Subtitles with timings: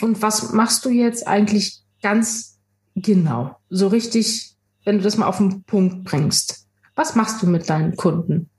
[0.00, 2.58] Und was machst du jetzt eigentlich ganz
[2.94, 3.56] genau?
[3.68, 6.66] So richtig, wenn du das mal auf den Punkt bringst.
[6.94, 8.50] Was machst du mit deinen Kunden?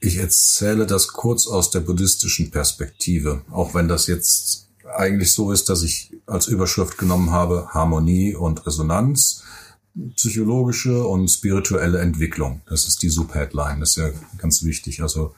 [0.00, 5.68] Ich erzähle das kurz aus der buddhistischen Perspektive, auch wenn das jetzt eigentlich so ist,
[5.68, 9.44] dass ich als Überschrift genommen habe Harmonie und Resonanz,
[10.16, 12.62] psychologische und spirituelle Entwicklung.
[12.66, 15.02] Das ist die Subheadline, das ist ja ganz wichtig.
[15.02, 15.34] Also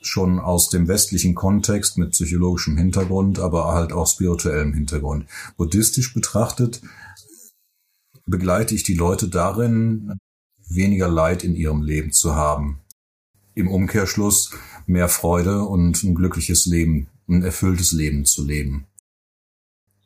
[0.00, 5.26] schon aus dem westlichen Kontext mit psychologischem Hintergrund, aber halt auch spirituellem Hintergrund.
[5.56, 6.80] Buddhistisch betrachtet
[8.26, 10.18] begleite ich die Leute darin,
[10.68, 12.80] weniger Leid in ihrem Leben zu haben.
[13.54, 14.52] Im Umkehrschluss
[14.86, 18.86] mehr Freude und ein glückliches Leben, ein erfülltes Leben zu leben.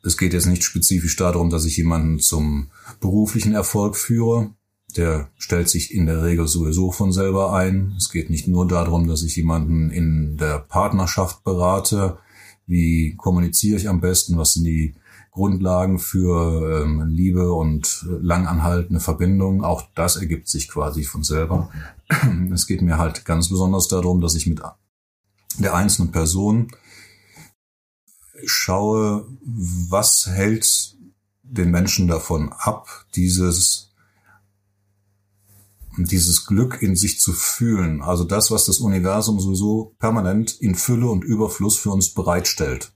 [0.03, 4.53] Es geht jetzt nicht spezifisch darum, dass ich jemanden zum beruflichen Erfolg führe,
[4.97, 7.93] der stellt sich in der Regel sowieso von selber ein.
[7.97, 12.17] Es geht nicht nur darum, dass ich jemanden in der Partnerschaft berate.
[12.65, 14.37] Wie kommuniziere ich am besten?
[14.37, 14.95] Was sind die
[15.31, 19.63] Grundlagen für ähm, Liebe und langanhaltende Verbindung?
[19.63, 21.69] Auch das ergibt sich quasi von selber.
[22.53, 24.61] Es geht mir halt ganz besonders darum, dass ich mit
[25.57, 26.67] der einzelnen Person
[28.45, 29.25] schaue,
[29.89, 30.95] was hält
[31.43, 33.92] den Menschen davon ab, dieses
[35.97, 41.07] dieses Glück in sich zu fühlen, also das, was das Universum sowieso permanent in Fülle
[41.07, 42.93] und Überfluss für uns bereitstellt.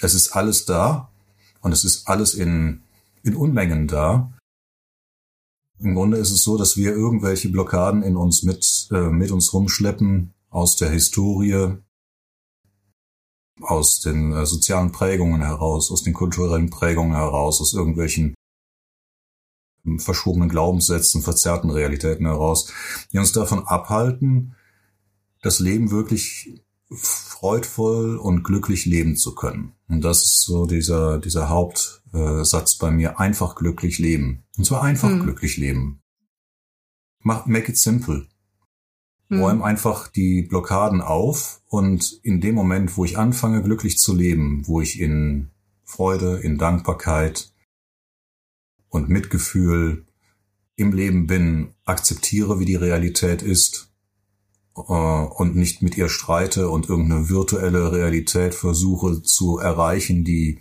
[0.00, 1.12] Es ist alles da
[1.60, 2.82] und es ist alles in,
[3.22, 4.32] in Unmengen da.
[5.78, 9.52] Im Grunde ist es so, dass wir irgendwelche Blockaden in uns mit, äh, mit uns
[9.52, 11.78] rumschleppen aus der Historie,
[13.62, 18.34] aus den äh, sozialen Prägungen heraus, aus den kulturellen Prägungen heraus, aus irgendwelchen
[19.98, 22.72] verschobenen Glaubenssätzen, verzerrten Realitäten heraus,
[23.12, 24.54] die uns davon abhalten,
[25.42, 29.72] das Leben wirklich freudvoll und glücklich leben zu können.
[29.88, 33.20] Und das ist so dieser, dieser Hauptsatz bei mir.
[33.20, 34.44] Einfach glücklich leben.
[34.58, 35.22] Und zwar einfach hm.
[35.22, 36.02] glücklich leben.
[37.20, 38.26] Mach, make it simple.
[39.28, 39.40] Hm.
[39.40, 44.66] Räum einfach die Blockaden auf und in dem Moment, wo ich anfange, glücklich zu leben,
[44.66, 45.50] wo ich in
[45.84, 47.49] Freude, in Dankbarkeit,
[48.90, 50.04] und Mitgefühl
[50.76, 53.90] im Leben bin, akzeptiere, wie die Realität ist
[54.76, 60.60] äh, und nicht mit ihr streite und irgendeine virtuelle Realität versuche zu erreichen, die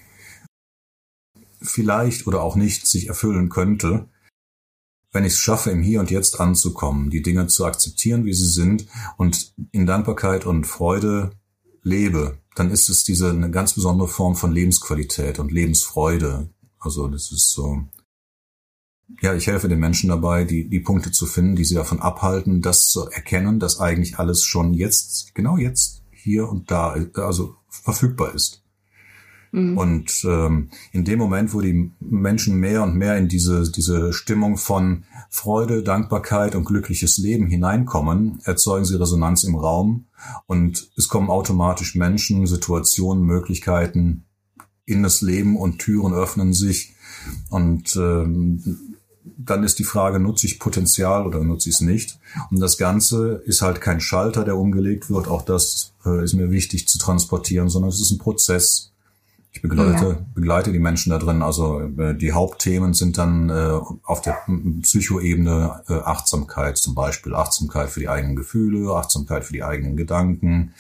[1.62, 4.07] vielleicht oder auch nicht sich erfüllen könnte,
[5.11, 8.47] wenn ich es schaffe, im Hier und Jetzt anzukommen, die Dinge zu akzeptieren, wie sie
[8.47, 8.85] sind
[9.17, 11.31] und in Dankbarkeit und Freude
[11.81, 16.50] lebe, dann ist es diese eine ganz besondere Form von Lebensqualität und Lebensfreude.
[16.78, 17.84] Also das ist so
[19.22, 22.62] ja, ich helfe den Menschen dabei, die, die Punkte zu finden, die sie davon abhalten,
[22.62, 28.34] das zu erkennen, dass eigentlich alles schon jetzt, genau jetzt, hier und da, also verfügbar
[28.34, 28.64] ist.
[29.52, 29.78] Mhm.
[29.78, 34.58] Und ähm, in dem Moment, wo die Menschen mehr und mehr in diese, diese Stimmung
[34.58, 40.06] von Freude, Dankbarkeit und glückliches Leben hineinkommen, erzeugen sie Resonanz im Raum
[40.46, 44.26] und es kommen automatisch Menschen, Situationen, Möglichkeiten
[44.86, 46.94] in das Leben und Türen öffnen sich.
[47.50, 48.97] Und ähm,
[49.38, 52.19] dann ist die Frage, nutze ich Potenzial oder nutze ich es nicht?
[52.51, 55.28] Und das Ganze ist halt kein Schalter, der umgelegt wird.
[55.28, 58.91] Auch das äh, ist mir wichtig zu transportieren, sondern es ist ein Prozess.
[59.51, 60.25] Ich begleite, ja.
[60.35, 61.41] begleite die Menschen da drin.
[61.41, 64.38] Also äh, die Hauptthemen sind dann äh, auf der
[64.81, 67.34] Psychoebene äh, Achtsamkeit zum Beispiel.
[67.34, 70.73] Achtsamkeit für die eigenen Gefühle, Achtsamkeit für die eigenen Gedanken.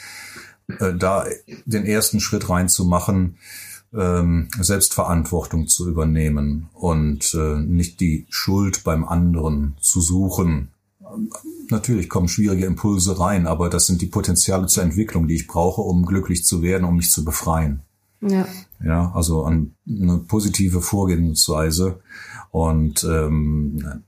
[0.79, 1.25] Äh, da
[1.65, 3.37] den ersten Schritt reinzumachen,
[3.93, 10.69] ähm, Selbstverantwortung zu übernehmen und äh, nicht die Schuld beim anderen zu suchen.
[11.69, 15.81] Natürlich kommen schwierige Impulse rein, aber das sind die Potenziale zur Entwicklung, die ich brauche,
[15.81, 17.81] um glücklich zu werden, um mich zu befreien.
[18.21, 18.47] Ja.
[18.83, 21.99] Ja, also an eine positive Vorgehensweise.
[22.51, 24.03] Und ähm,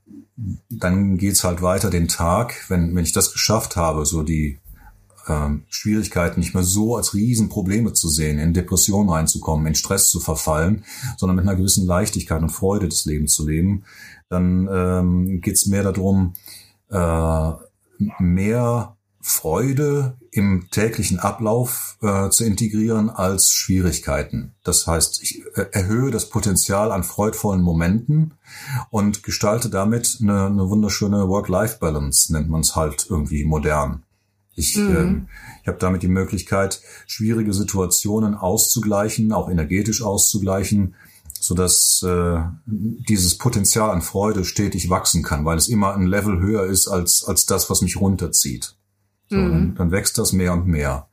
[0.70, 4.59] dann geht's halt weiter den Tag, wenn, wenn ich das geschafft habe, so die
[5.28, 10.20] ähm, Schwierigkeiten nicht mehr so als Riesenprobleme zu sehen, in Depressionen reinzukommen, in Stress zu
[10.20, 10.84] verfallen,
[11.18, 13.84] sondern mit einer gewissen Leichtigkeit und Freude des Lebens zu leben,
[14.29, 16.34] dann ähm, geht es mehr darum,
[16.90, 17.52] äh,
[18.20, 24.56] mehr Freude im täglichen Ablauf äh, zu integrieren als Schwierigkeiten.
[24.64, 28.34] Das heißt, ich äh, erhöhe das Potenzial an freudvollen Momenten
[28.90, 34.03] und gestalte damit eine, eine wunderschöne Work-Life-Balance, nennt man es halt irgendwie modern.
[34.56, 34.96] Ich, mhm.
[34.96, 35.28] ähm,
[35.62, 40.96] ich habe damit die Möglichkeit, schwierige Situationen auszugleichen, auch energetisch auszugleichen,
[41.40, 46.40] so dass äh, dieses Potenzial an Freude stetig wachsen kann, weil es immer ein Level
[46.40, 48.76] höher ist als als das, was mich runterzieht.
[49.30, 49.52] So, mhm.
[49.52, 51.08] dann, dann wächst das mehr und mehr.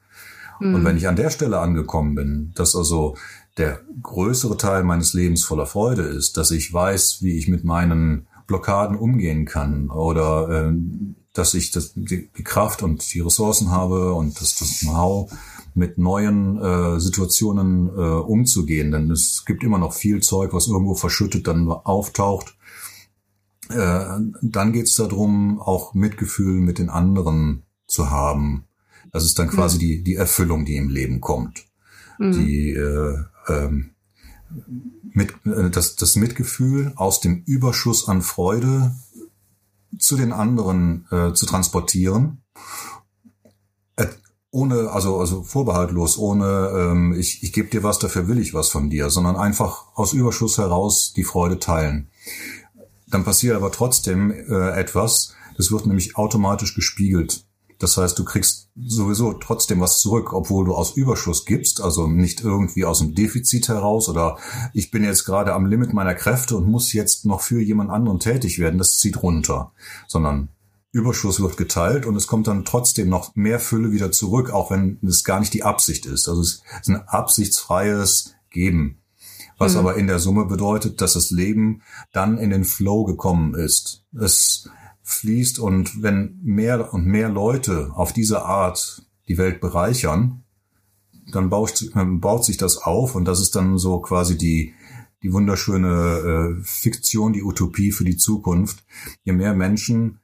[0.60, 0.74] Mhm.
[0.74, 3.16] Und wenn ich an der Stelle angekommen bin, dass also
[3.56, 8.26] der größere Teil meines Lebens voller Freude ist, dass ich weiß, wie ich mit meinen
[8.46, 10.72] Blockaden umgehen kann oder äh,
[11.32, 15.30] dass ich das, die, die Kraft und die Ressourcen habe und das, das Know-how
[15.74, 18.90] mit neuen äh, Situationen äh, umzugehen.
[18.90, 22.56] Denn es gibt immer noch viel Zeug, was irgendwo verschüttet dann auftaucht.
[23.70, 24.04] Äh,
[24.42, 28.64] dann geht es darum, auch Mitgefühl mit den anderen zu haben.
[29.12, 29.80] Das ist dann quasi mhm.
[29.80, 31.66] die, die Erfüllung, die im Leben kommt.
[32.18, 32.32] Mhm.
[32.32, 33.90] Die äh, ähm,
[35.12, 38.94] mit, äh, das, das Mitgefühl aus dem Überschuss an Freude
[39.98, 42.42] zu den anderen äh, zu transportieren.
[43.96, 44.06] Äh,
[44.50, 48.68] ohne, also, also vorbehaltlos, ohne ähm, ich, ich gebe dir was, dafür will ich was
[48.68, 52.10] von dir, sondern einfach aus Überschuss heraus die Freude teilen.
[53.06, 57.47] Dann passiert aber trotzdem äh, etwas, das wird nämlich automatisch gespiegelt.
[57.78, 62.40] Das heißt, du kriegst sowieso trotzdem was zurück, obwohl du aus Überschuss gibst, also nicht
[62.40, 64.36] irgendwie aus dem Defizit heraus oder
[64.72, 68.18] ich bin jetzt gerade am Limit meiner Kräfte und muss jetzt noch für jemand anderen
[68.18, 68.78] tätig werden.
[68.78, 69.72] Das zieht runter,
[70.08, 70.48] sondern
[70.90, 74.98] Überschuss wird geteilt und es kommt dann trotzdem noch mehr Fülle wieder zurück, auch wenn
[75.06, 76.28] es gar nicht die Absicht ist.
[76.28, 78.98] Also es ist ein absichtsfreies Geben.
[79.58, 79.80] Was mhm.
[79.80, 81.82] aber in der Summe bedeutet, dass das Leben
[82.12, 84.04] dann in den Flow gekommen ist.
[84.18, 84.68] Es
[85.08, 90.44] fließt und wenn mehr und mehr Leute auf diese Art die Welt bereichern,
[91.32, 94.74] dann baut, baut sich das auf und das ist dann so quasi die,
[95.22, 98.84] die wunderschöne äh, Fiktion, die Utopie für die Zukunft.
[99.24, 100.20] Je mehr Menschen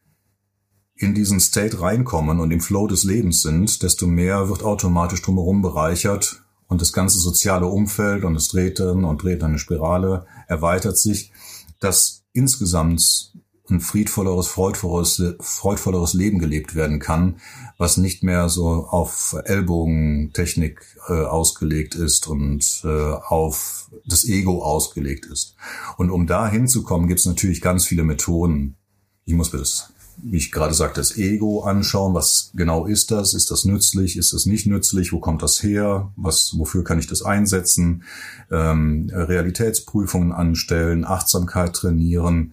[0.96, 5.62] in diesen State reinkommen und im Flow des Lebens sind, desto mehr wird automatisch drumherum
[5.62, 10.98] bereichert und das ganze soziale Umfeld und es dreht dann und dreht eine Spirale, erweitert
[10.98, 11.32] sich,
[11.80, 13.32] dass insgesamt
[13.70, 17.36] ein friedvolleres, freudvolleres, freudvolleres Leben gelebt werden kann,
[17.78, 25.26] was nicht mehr so auf Ellbogentechnik äh, ausgelegt ist und äh, auf das Ego ausgelegt
[25.26, 25.56] ist.
[25.96, 28.76] Und um da hinzukommen, gibt es natürlich ganz viele Methoden.
[29.24, 32.12] Ich muss mir das, wie ich gerade sagte, das Ego anschauen.
[32.12, 33.32] Was genau ist das?
[33.32, 34.18] Ist das nützlich?
[34.18, 35.10] Ist das nicht nützlich?
[35.10, 36.12] Wo kommt das her?
[36.16, 38.04] Was, wofür kann ich das einsetzen?
[38.50, 42.52] Ähm, Realitätsprüfungen anstellen, Achtsamkeit trainieren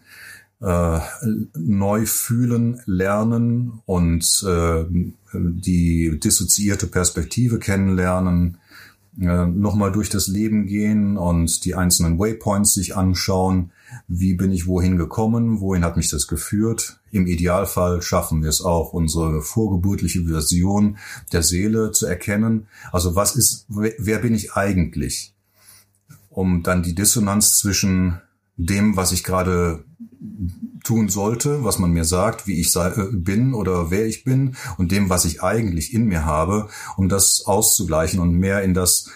[0.61, 0.99] äh,
[1.57, 4.85] neu fühlen, lernen und äh,
[5.33, 8.57] die dissoziierte Perspektive kennenlernen,
[9.19, 13.71] äh, nochmal durch das Leben gehen und die einzelnen Waypoints sich anschauen.
[14.07, 15.59] Wie bin ich wohin gekommen?
[15.59, 16.99] Wohin hat mich das geführt?
[17.11, 20.97] Im Idealfall schaffen wir es auch, unsere vorgeburtliche Version
[21.33, 22.67] der Seele zu erkennen.
[22.91, 25.33] Also was ist, wer bin ich eigentlich?
[26.29, 28.21] Um dann die Dissonanz zwischen
[28.57, 29.85] dem, was ich gerade
[30.83, 34.55] tun sollte, was man mir sagt, wie ich sei, äh, bin oder wer ich bin
[34.77, 39.09] und dem, was ich eigentlich in mir habe, um das auszugleichen und mehr in das,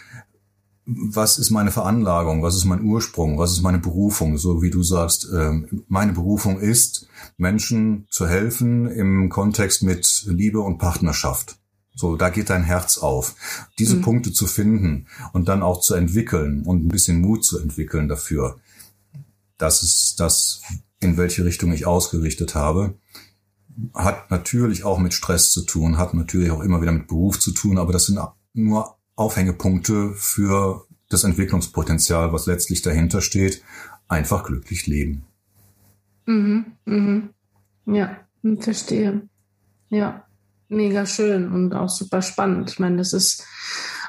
[0.85, 4.83] was ist meine Veranlagung, was ist mein Ursprung, was ist meine Berufung, so wie du
[4.83, 7.07] sagst, ähm, meine Berufung ist,
[7.38, 11.57] Menschen zu helfen im Kontext mit Liebe und Partnerschaft.
[11.95, 13.35] So, da geht dein Herz auf.
[13.79, 14.01] Diese mhm.
[14.01, 18.57] Punkte zu finden und dann auch zu entwickeln und ein bisschen Mut zu entwickeln dafür.
[19.57, 20.61] Das ist das,
[20.99, 22.97] in welche Richtung ich ausgerichtet habe.
[23.93, 27.51] Hat natürlich auch mit Stress zu tun, hat natürlich auch immer wieder mit Beruf zu
[27.51, 28.19] tun, aber das sind
[28.53, 33.62] nur Aufhängepunkte für das Entwicklungspotenzial, was letztlich dahinter steht.
[34.07, 35.25] Einfach glücklich leben.
[36.25, 37.29] Mhm, mhm.
[37.85, 38.17] Ja,
[38.59, 39.27] verstehe.
[39.89, 40.25] Ja,
[40.67, 42.71] mega schön und auch super spannend.
[42.71, 43.45] Ich meine, das ist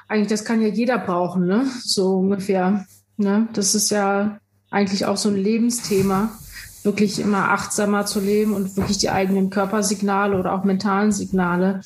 [0.09, 1.67] eigentlich, das kann ja jeder brauchen, ne?
[1.83, 2.87] So ungefähr.
[3.17, 3.49] Ne?
[3.53, 4.39] Das ist ja
[4.71, 6.31] eigentlich auch so ein Lebensthema
[6.87, 11.81] wirklich immer achtsamer zu leben und wirklich die eigenen Körpersignale oder auch mentalen Signale,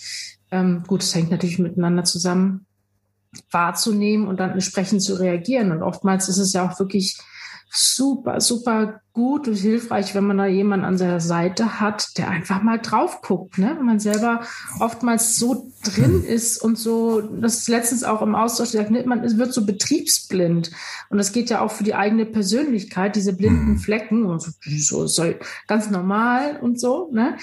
[0.52, 2.66] ähm, gut, es hängt natürlich miteinander zusammen,
[3.50, 5.72] wahrzunehmen und dann entsprechend zu reagieren.
[5.72, 7.18] Und oftmals ist es ja auch wirklich
[7.70, 12.62] super, super gut und hilfreich, wenn man da jemanden an seiner Seite hat, der einfach
[12.62, 13.74] mal drauf guckt, ne?
[13.78, 14.40] Wenn man selber
[14.80, 19.04] oftmals so drin ist und so, das ist letztens auch im Austausch gesagt, ne?
[19.06, 20.70] man wird so betriebsblind.
[21.10, 23.78] Und das geht ja auch für die eigene Persönlichkeit, diese blinden mhm.
[23.78, 25.34] Flecken und so, so
[25.66, 27.36] ganz normal und so, ne?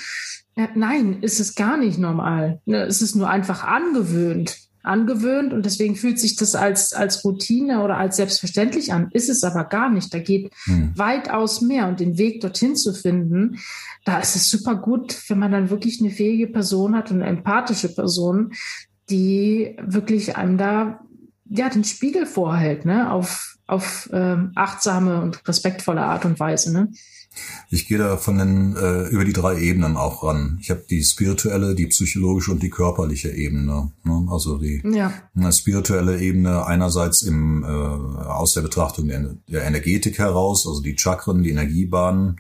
[0.55, 2.62] Ja, nein, ist es gar nicht normal.
[2.65, 2.81] Ne?
[2.81, 7.98] Es ist nur einfach angewöhnt angewöhnt und deswegen fühlt sich das als, als Routine oder
[7.98, 9.10] als selbstverständlich an.
[9.12, 10.13] Ist es aber gar nicht.
[10.13, 10.94] Da geht hm.
[10.96, 13.60] weitaus mehr und den Weg dorthin zu finden,
[14.06, 17.29] da ist es super gut, wenn man dann wirklich eine fähige Person hat und eine
[17.29, 18.53] empathische Person,
[19.10, 21.01] die wirklich einem da
[21.50, 26.89] ja den Spiegel vorhält, ne, auf auf ähm, achtsame und respektvolle Art und Weise, ne?
[27.70, 30.58] Ich gehe da von den, äh, über die drei Ebenen auch ran.
[30.62, 33.91] Ich habe die spirituelle, die psychologische und die körperliche Ebene.
[34.03, 34.27] Ne?
[34.29, 35.12] Also die ja.
[35.36, 40.98] eine spirituelle Ebene einerseits im, äh, aus der Betrachtung der, der Energetik heraus, also die
[40.98, 42.38] Chakren, die Energiebahnen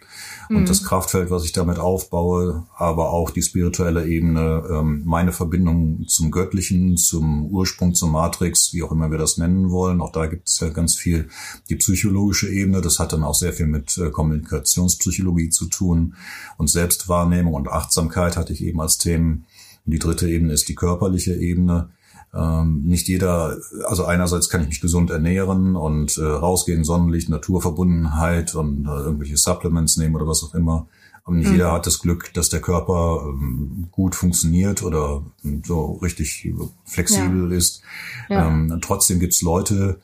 [0.49, 0.57] mhm.
[0.57, 6.05] und das Kraftfeld, was ich damit aufbaue, aber auch die spirituelle Ebene, ähm, meine Verbindung
[6.07, 10.01] zum Göttlichen, zum Ursprung, zur Matrix, wie auch immer wir das nennen wollen.
[10.01, 11.29] Auch da gibt es ja ganz viel
[11.69, 12.81] die psychologische Ebene.
[12.81, 16.15] Das hat dann auch sehr viel mit äh, Kommunikationspsychologie Psychologie zu tun
[16.57, 19.45] und Selbstwahrnehmung und Achtsamkeit hatte ich eben als Themen.
[19.85, 21.89] Und die dritte Ebene ist die körperliche Ebene.
[22.33, 28.53] Ähm, nicht jeder, also einerseits kann ich mich gesund ernähren und äh, rausgehen, Sonnenlicht, Naturverbundenheit
[28.55, 30.87] und äh, irgendwelche Supplements nehmen oder was auch immer.
[31.23, 31.53] Aber nicht mhm.
[31.53, 35.23] jeder hat das Glück, dass der Körper ähm, gut funktioniert oder
[35.65, 36.53] so richtig
[36.85, 37.57] flexibel ja.
[37.57, 37.81] ist.
[38.29, 38.47] Ja.
[38.47, 39.99] Ähm, trotzdem gibt's Leute,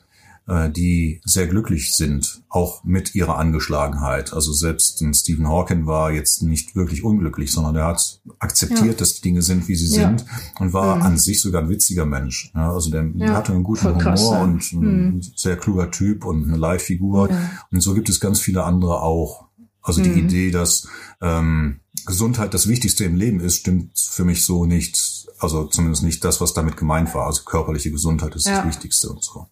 [0.46, 4.34] die sehr glücklich sind, auch mit ihrer Angeschlagenheit.
[4.34, 8.92] Also selbst Stephen Hawking war jetzt nicht wirklich unglücklich, sondern er hat akzeptiert, ja.
[8.92, 10.08] dass die Dinge sind, wie sie ja.
[10.08, 10.26] sind
[10.60, 11.02] und war mhm.
[11.02, 12.50] an sich sogar ein witziger Mensch.
[12.54, 15.22] Ja, also der, hatte einen guten Humor krass, und ein mhm.
[15.34, 17.30] sehr kluger Typ und eine Leitfigur.
[17.70, 19.46] Und so gibt es ganz viele andere auch.
[19.80, 20.18] Also die mhm.
[20.26, 20.88] Idee, dass
[21.20, 26.24] ähm, Gesundheit das Wichtigste im Leben ist, stimmt für mich so nicht also zumindest nicht
[26.24, 27.26] das, was damit gemeint war.
[27.26, 28.58] Also körperliche Gesundheit ist ja.
[28.58, 29.46] das Wichtigste und so.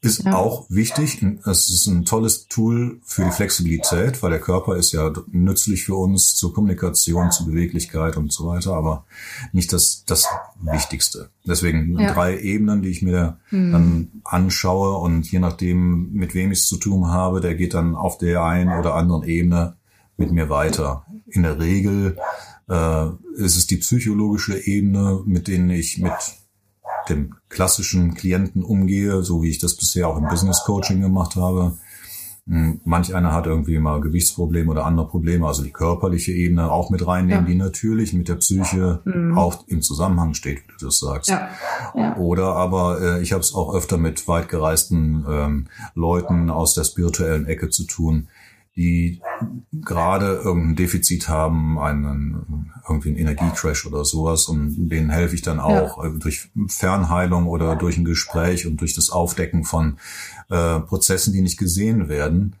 [0.00, 0.34] Ist ja.
[0.34, 1.24] auch wichtig.
[1.44, 5.94] Es ist ein tolles Tool für die Flexibilität, weil der Körper ist ja nützlich für
[5.94, 9.04] uns zur Kommunikation, zur Beweglichkeit und so weiter, aber
[9.52, 10.26] nicht das, das
[10.60, 11.30] Wichtigste.
[11.46, 12.12] Deswegen ja.
[12.12, 13.72] drei Ebenen, die ich mir mhm.
[13.72, 17.96] dann anschaue und je nachdem, mit wem ich es zu tun habe, der geht dann
[17.96, 19.76] auf der einen oder anderen Ebene
[20.16, 21.06] mit mir weiter.
[21.26, 22.18] In der Regel
[22.68, 26.12] äh, ist es die psychologische Ebene, mit denen ich mit
[27.08, 31.76] dem klassischen Klienten umgehe, so wie ich das bisher auch im Business Coaching gemacht habe.
[32.48, 36.90] Hm, manch einer hat irgendwie mal Gewichtsprobleme oder andere Probleme, also die körperliche Ebene auch
[36.90, 37.50] mit reinnehmen, ja.
[37.52, 39.38] die natürlich mit der Psyche mhm.
[39.38, 41.30] auch im Zusammenhang steht, wie du das sagst.
[41.30, 41.48] Ja.
[41.94, 42.16] Ja.
[42.16, 46.82] Oder aber äh, ich habe es auch öfter mit weit gereisten ähm, Leuten aus der
[46.82, 48.26] spirituellen Ecke zu tun,
[48.76, 49.20] die
[49.72, 55.60] gerade irgendein Defizit haben, einen irgendwie einen Energiecrash oder sowas und denen helfe ich dann
[55.60, 56.08] auch ja.
[56.08, 59.98] Äh, durch Fernheilung oder durch ein Gespräch und durch das Aufdecken von
[60.50, 62.56] äh, Prozessen, die nicht gesehen werden.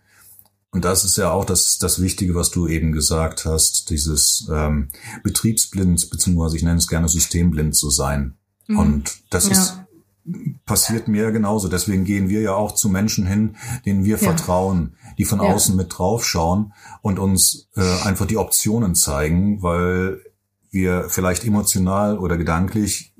[0.70, 4.88] Und das ist ja auch das, das Wichtige, was du eben gesagt hast, dieses ähm,
[5.22, 8.36] betriebsblind, beziehungsweise ich nenne es gerne systemblind zu sein.
[8.68, 8.78] Mhm.
[8.78, 9.52] Und das ja.
[9.52, 9.81] ist
[10.66, 11.68] passiert mir genauso.
[11.68, 14.18] Deswegen gehen wir ja auch zu Menschen hin, denen wir ja.
[14.18, 15.52] vertrauen, die von ja.
[15.52, 20.20] außen mit draufschauen und uns äh, einfach die Optionen zeigen, weil
[20.70, 23.12] wir vielleicht emotional oder gedanklich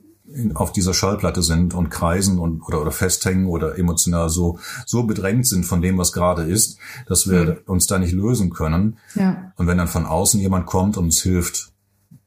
[0.55, 5.47] auf dieser Schallplatte sind und kreisen und oder, oder festhängen oder emotional so so bedrängt
[5.47, 7.57] sind von dem, was gerade ist, dass wir mhm.
[7.67, 8.99] uns da nicht lösen können.
[9.15, 9.53] Ja.
[9.57, 11.72] Und wenn dann von außen jemand kommt und uns hilft,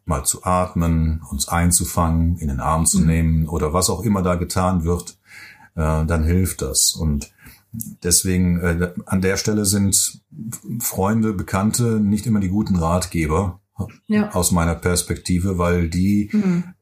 [0.05, 3.07] mal zu atmen, uns einzufangen, in den Arm zu mhm.
[3.07, 5.17] nehmen oder was auch immer da getan wird,
[5.75, 6.93] äh, dann hilft das.
[6.93, 7.33] Und
[8.03, 10.21] deswegen äh, an der Stelle sind
[10.79, 13.62] Freunde, Bekannte nicht immer die guten Ratgeber
[14.07, 14.31] ja.
[14.31, 16.75] aus meiner Perspektive, weil die mhm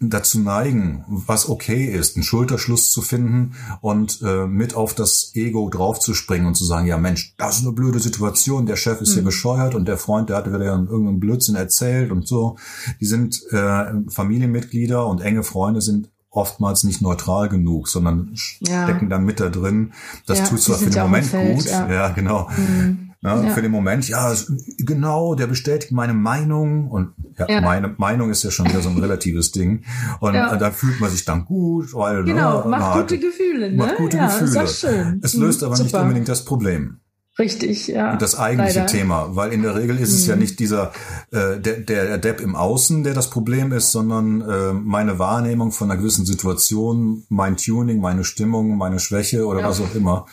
[0.00, 5.68] dazu neigen, was okay ist, einen Schulterschluss zu finden und äh, mit auf das Ego
[5.68, 9.14] draufzuspringen und zu sagen, ja Mensch, das ist eine blöde Situation, der Chef ist mhm.
[9.14, 12.56] hier bescheuert und der Freund, der hatte wieder irgendeinen Blödsinn erzählt und so.
[13.00, 18.84] Die sind äh, Familienmitglieder und enge Freunde sind oftmals nicht neutral genug, sondern ja.
[18.84, 19.92] stecken dann mit da drin.
[20.26, 21.90] Das ja, tut zwar für den Moment gut, ja.
[21.90, 22.48] ja, genau.
[22.56, 23.03] Mhm.
[23.24, 23.54] Ja, ja.
[23.54, 24.34] Für den Moment, ja,
[24.78, 27.60] genau, der bestätigt meine Meinung und ja, ja.
[27.62, 29.82] meine Meinung ist ja schon wieder so ein relatives Ding
[30.20, 30.54] und ja.
[30.56, 33.76] da fühlt man sich dann gut, weil ne, genau, ne, macht gute Gefühle, ne?
[33.78, 34.64] Macht gute Gefühle.
[34.64, 35.20] Ist schön.
[35.22, 35.84] Es löst aber Super.
[35.84, 37.00] nicht unbedingt das Problem.
[37.38, 38.12] Richtig, ja.
[38.12, 38.92] Und das eigentliche Leider.
[38.92, 40.42] Thema, weil in der Regel ist es ja mhm.
[40.42, 40.92] nicht dieser
[41.32, 45.90] äh, der, der Depp im Außen, der das Problem ist, sondern äh, meine Wahrnehmung von
[45.90, 49.68] einer gewissen Situation, mein Tuning, meine Stimmung, meine Schwäche oder ja.
[49.68, 50.26] was auch immer.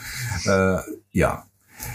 [0.46, 0.78] Äh,
[1.12, 1.46] ja,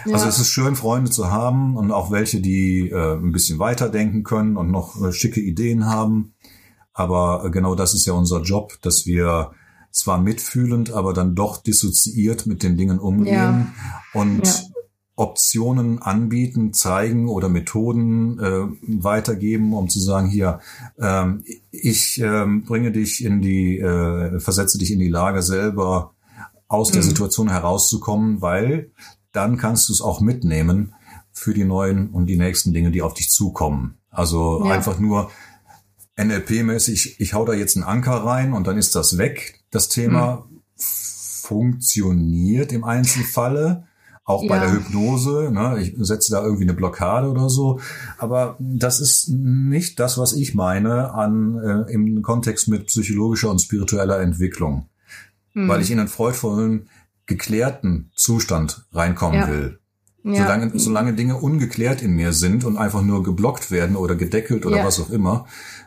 [0.04, 0.14] ja.
[0.14, 4.24] Also es ist schön, Freunde zu haben und auch welche, die äh, ein bisschen weiterdenken
[4.24, 6.34] können und noch äh, schicke Ideen haben.
[6.92, 9.52] Aber äh, genau das ist ja unser Job, dass wir
[9.90, 13.72] zwar mitfühlend, aber dann doch dissoziiert mit den Dingen umgehen
[14.14, 14.20] ja.
[14.20, 14.54] und ja.
[15.16, 18.66] Optionen anbieten, zeigen oder Methoden äh,
[19.02, 20.60] weitergeben, um zu sagen, hier,
[21.00, 26.12] ähm, ich ähm, bringe dich in die, äh, versetze dich in die Lage selber
[26.68, 27.06] aus der mhm.
[27.06, 28.90] Situation herauszukommen, weil
[29.36, 30.94] dann kannst du es auch mitnehmen
[31.32, 33.98] für die neuen und die nächsten Dinge, die auf dich zukommen.
[34.10, 34.72] Also ja.
[34.72, 35.30] einfach nur
[36.16, 39.60] NLP-mäßig, ich hau da jetzt einen Anker rein und dann ist das weg.
[39.70, 40.62] Das Thema mhm.
[40.78, 43.84] funktioniert im Einzelfalle,
[44.24, 44.48] auch ja.
[44.48, 45.50] bei der Hypnose.
[45.52, 45.78] Ne?
[45.80, 47.80] Ich setze da irgendwie eine Blockade oder so.
[48.16, 53.60] Aber das ist nicht das, was ich meine an äh, im Kontext mit psychologischer und
[53.60, 54.88] spiritueller Entwicklung.
[55.52, 55.68] Hm.
[55.68, 56.88] Weil ich in einen freudvollen,
[57.26, 59.48] geklärten Zustand reinkommen ja.
[59.48, 59.80] will.
[60.22, 60.42] Ja.
[60.42, 64.84] Solange, solange Dinge ungeklärt in mir sind und einfach nur geblockt werden oder gedeckelt oder
[64.84, 65.46] was auch immer,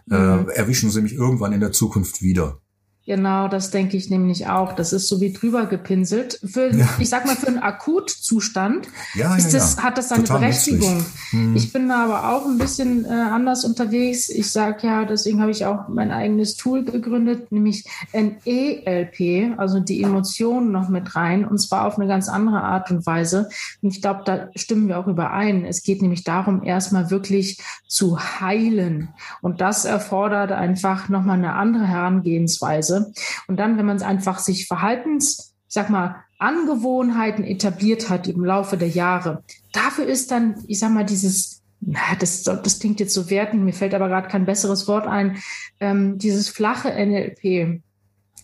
[0.10, 0.50] äh, mhm.
[0.50, 2.62] äh, erwischen sie mich irgendwann in der Zukunft wieder.
[3.10, 4.74] Genau, das denke ich nämlich auch.
[4.74, 6.40] Das ist so wie drüber gepinselt.
[6.46, 6.88] Für, ja.
[7.00, 11.04] ich sag mal, für einen Akutzustand ja, ist das, ja, hat das seine Total Berechtigung.
[11.32, 11.56] Hm.
[11.56, 14.30] Ich bin da aber auch ein bisschen äh, anders unterwegs.
[14.30, 20.04] Ich sage ja, deswegen habe ich auch mein eigenes Tool gegründet, nämlich NELP, also die
[20.04, 23.50] Emotionen noch mit rein, und zwar auf eine ganz andere Art und Weise.
[23.82, 25.66] Und ich glaube, da stimmen wir auch überein.
[25.66, 29.10] Es geht nämlich darum, erstmal wirklich zu heilen.
[29.42, 32.99] Und das erfordert einfach nochmal eine andere Herangehensweise.
[33.48, 38.44] Und dann, wenn man es einfach sich Verhaltens, ich sag mal, Angewohnheiten etabliert hat im
[38.44, 43.14] Laufe der Jahre, dafür ist dann, ich sag mal, dieses na, das, das klingt jetzt
[43.14, 45.38] so wertend, mir fällt aber gerade kein besseres Wort ein,
[45.80, 47.82] ähm, dieses flache NLP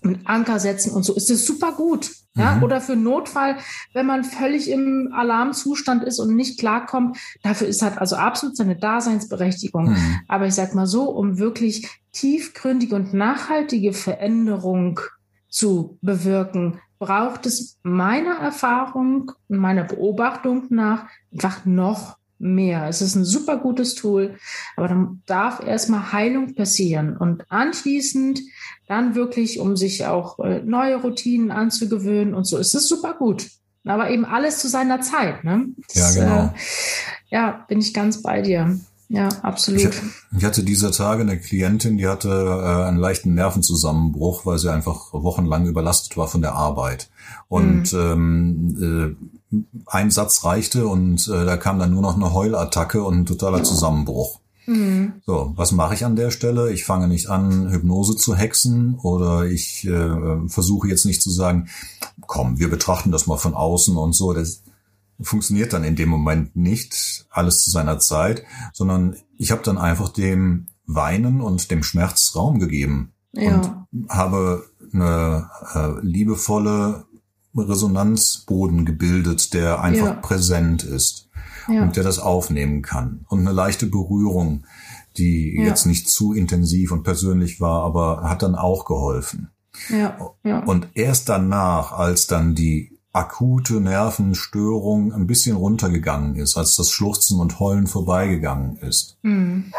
[0.02, 2.12] mit Anker setzen und so ist das super gut.
[2.38, 2.63] Ja, mhm.
[2.63, 3.58] oder für Notfall,
[3.94, 8.75] wenn man völlig im Alarmzustand ist und nicht klarkommt, dafür ist halt also absolut seine
[8.75, 9.92] Daseinsberechtigung.
[9.92, 10.20] Mhm.
[10.27, 15.00] Aber ich sag mal so, um wirklich tiefgründige und nachhaltige Veränderung
[15.48, 22.88] zu bewirken, braucht es meiner Erfahrung und meiner Beobachtung nach einfach noch mehr.
[22.88, 24.38] Es ist ein super gutes Tool,
[24.75, 28.42] aber dann darf erstmal Heilung passieren und anschließend
[28.88, 33.48] dann wirklich, um sich auch äh, neue Routinen anzugewöhnen und so, ist es super gut.
[33.84, 35.44] Aber eben alles zu seiner Zeit.
[35.44, 35.68] Ne?
[35.94, 36.46] Das, ja, genau.
[36.46, 36.50] Äh,
[37.30, 38.80] ja, bin ich ganz bei dir.
[39.08, 39.82] Ja, absolut.
[39.82, 40.01] Ich,
[40.38, 45.13] ich, hatte dieser Tage eine Klientin, die hatte äh, einen leichten Nervenzusammenbruch, weil sie einfach
[45.13, 47.10] wochenlang überlastet war von der Arbeit.
[47.48, 48.00] Und mhm.
[48.00, 49.18] ähm,
[49.51, 53.25] äh, ein Satz reichte und äh, da kam dann nur noch eine Heulattacke und ein
[53.25, 54.39] totaler Zusammenbruch.
[54.66, 55.22] Mhm.
[55.26, 56.72] So, was mache ich an der Stelle?
[56.72, 61.70] Ich fange nicht an, Hypnose zu hexen oder ich äh, versuche jetzt nicht zu sagen,
[62.28, 64.34] komm, wir betrachten das mal von außen und so.
[64.34, 64.64] Das
[65.20, 70.10] funktioniert dann in dem Moment nicht alles zu seiner Zeit, sondern ich habe dann einfach
[70.10, 73.56] dem Weinen und dem Schmerz Raum gegeben ja.
[73.56, 77.06] und habe eine äh, liebevolle
[77.56, 80.14] Resonanzboden gebildet, der einfach ja.
[80.14, 81.25] präsent ist
[81.68, 81.84] ja.
[81.84, 83.25] und der das aufnehmen kann.
[83.30, 84.66] Und eine leichte Berührung,
[85.18, 85.66] die ja.
[85.66, 89.50] jetzt nicht zu intensiv und persönlich war, aber hat dann auch geholfen.
[89.90, 90.18] Ja.
[90.44, 90.60] Ja.
[90.60, 97.40] Und erst danach, als dann die akute Nervenstörung ein bisschen runtergegangen ist, als das Schluchzen
[97.40, 99.72] und Heulen vorbeigegangen ist, mhm.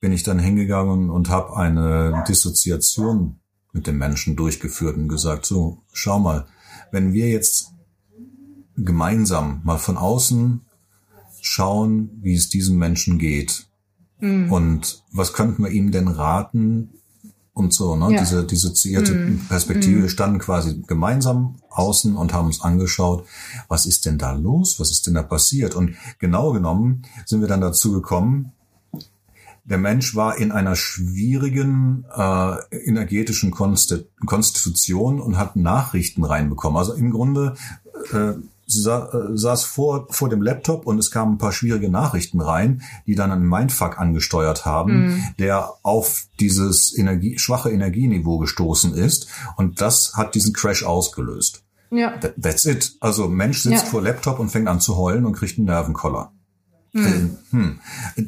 [0.00, 3.40] bin ich dann hingegangen und habe eine Dissoziation
[3.72, 6.46] mit dem Menschen durchgeführt und gesagt, so, schau mal,
[6.92, 7.72] wenn wir jetzt
[8.76, 10.64] gemeinsam mal von außen
[11.48, 13.66] schauen, wie es diesem Menschen geht.
[14.20, 14.52] Mhm.
[14.52, 16.90] Und was könnten wir ihm denn raten
[17.52, 18.14] und so, ne?
[18.14, 18.20] Ja.
[18.20, 19.40] Diese dissoziierte mhm.
[19.48, 20.02] Perspektive.
[20.02, 23.26] Wir standen quasi gemeinsam außen und haben uns angeschaut,
[23.68, 24.78] was ist denn da los?
[24.78, 25.74] Was ist denn da passiert?
[25.74, 28.52] Und genau genommen sind wir dann dazu gekommen,
[29.64, 32.56] der Mensch war in einer schwierigen äh,
[32.86, 36.78] energetischen Konstitution und hat Nachrichten reinbekommen.
[36.78, 37.54] Also im Grunde
[38.12, 38.32] äh,
[38.68, 42.40] sie sa äh, saß vor, vor dem Laptop und es kamen ein paar schwierige Nachrichten
[42.40, 45.24] rein, die dann einen Mindfuck angesteuert haben, mhm.
[45.38, 49.28] der auf dieses Energie, schwache Energieniveau gestoßen ist.
[49.56, 51.64] Und das hat diesen Crash ausgelöst.
[51.90, 52.18] Ja.
[52.40, 52.96] That's it.
[53.00, 53.90] Also Mensch sitzt ja.
[53.90, 56.32] vor Laptop und fängt an zu heulen und kriegt einen Nervenkoller.
[56.92, 57.38] Hm.
[57.50, 57.80] Hm.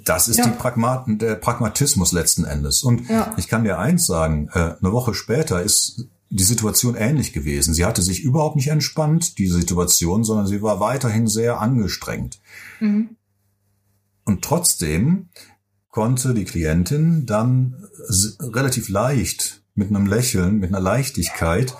[0.05, 0.47] Das ist ja.
[0.47, 2.83] die Pragmat der Pragmatismus letzten Endes.
[2.83, 3.35] Und ja.
[3.37, 7.75] ich kann dir eins sagen, äh, eine Woche später ist die Situation ähnlich gewesen.
[7.75, 12.41] Sie hatte sich überhaupt nicht entspannt, diese Situation, sondern sie war weiterhin sehr angestrengt.
[12.79, 13.17] Mhm.
[14.25, 15.29] Und trotzdem
[15.91, 17.85] konnte die Klientin dann
[18.41, 21.75] relativ leicht mit einem Lächeln, mit einer Leichtigkeit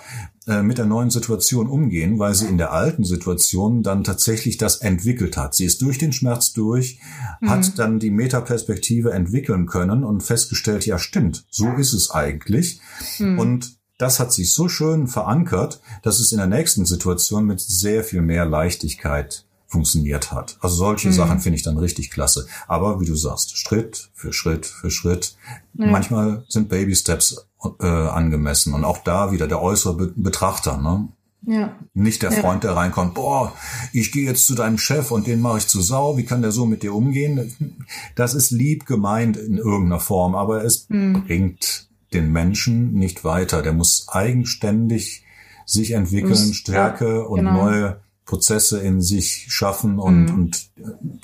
[0.47, 4.77] äh, mit der neuen Situation umgehen, weil sie in der alten Situation dann tatsächlich das
[4.77, 5.53] entwickelt hat.
[5.53, 6.99] Sie ist durch den Schmerz durch,
[7.39, 7.49] mhm.
[7.49, 12.81] hat dann die Metaperspektive entwickeln können und festgestellt, ja stimmt, so ist es eigentlich.
[13.19, 13.39] Mhm.
[13.39, 18.03] Und das hat sich so schön verankert, dass es in der nächsten Situation mit sehr
[18.03, 20.57] viel mehr Leichtigkeit funktioniert hat.
[20.59, 21.13] Also solche mhm.
[21.13, 22.47] Sachen finde ich dann richtig klasse.
[22.67, 25.37] Aber wie du sagst, Schritt für Schritt für Schritt.
[25.75, 25.85] Ja.
[25.85, 27.45] Manchmal sind Baby Steps
[27.79, 30.77] äh, angemessen und auch da wieder der äußere Be Betrachter.
[30.77, 31.07] Ne?
[31.43, 31.75] Ja.
[31.93, 33.53] Nicht der Freund, der reinkommt, boah,
[33.93, 36.51] ich gehe jetzt zu deinem Chef und den mache ich zu Sau, wie kann der
[36.51, 37.77] so mit dir umgehen?
[38.15, 41.23] Das ist lieb gemeint in irgendeiner Form, aber es mhm.
[41.25, 43.61] bringt den Menschen nicht weiter.
[43.61, 45.23] Der muss eigenständig
[45.65, 47.65] sich entwickeln, muss, Stärke ja, und genau.
[47.65, 50.33] neue Prozesse in sich schaffen und, mhm.
[50.33, 50.69] und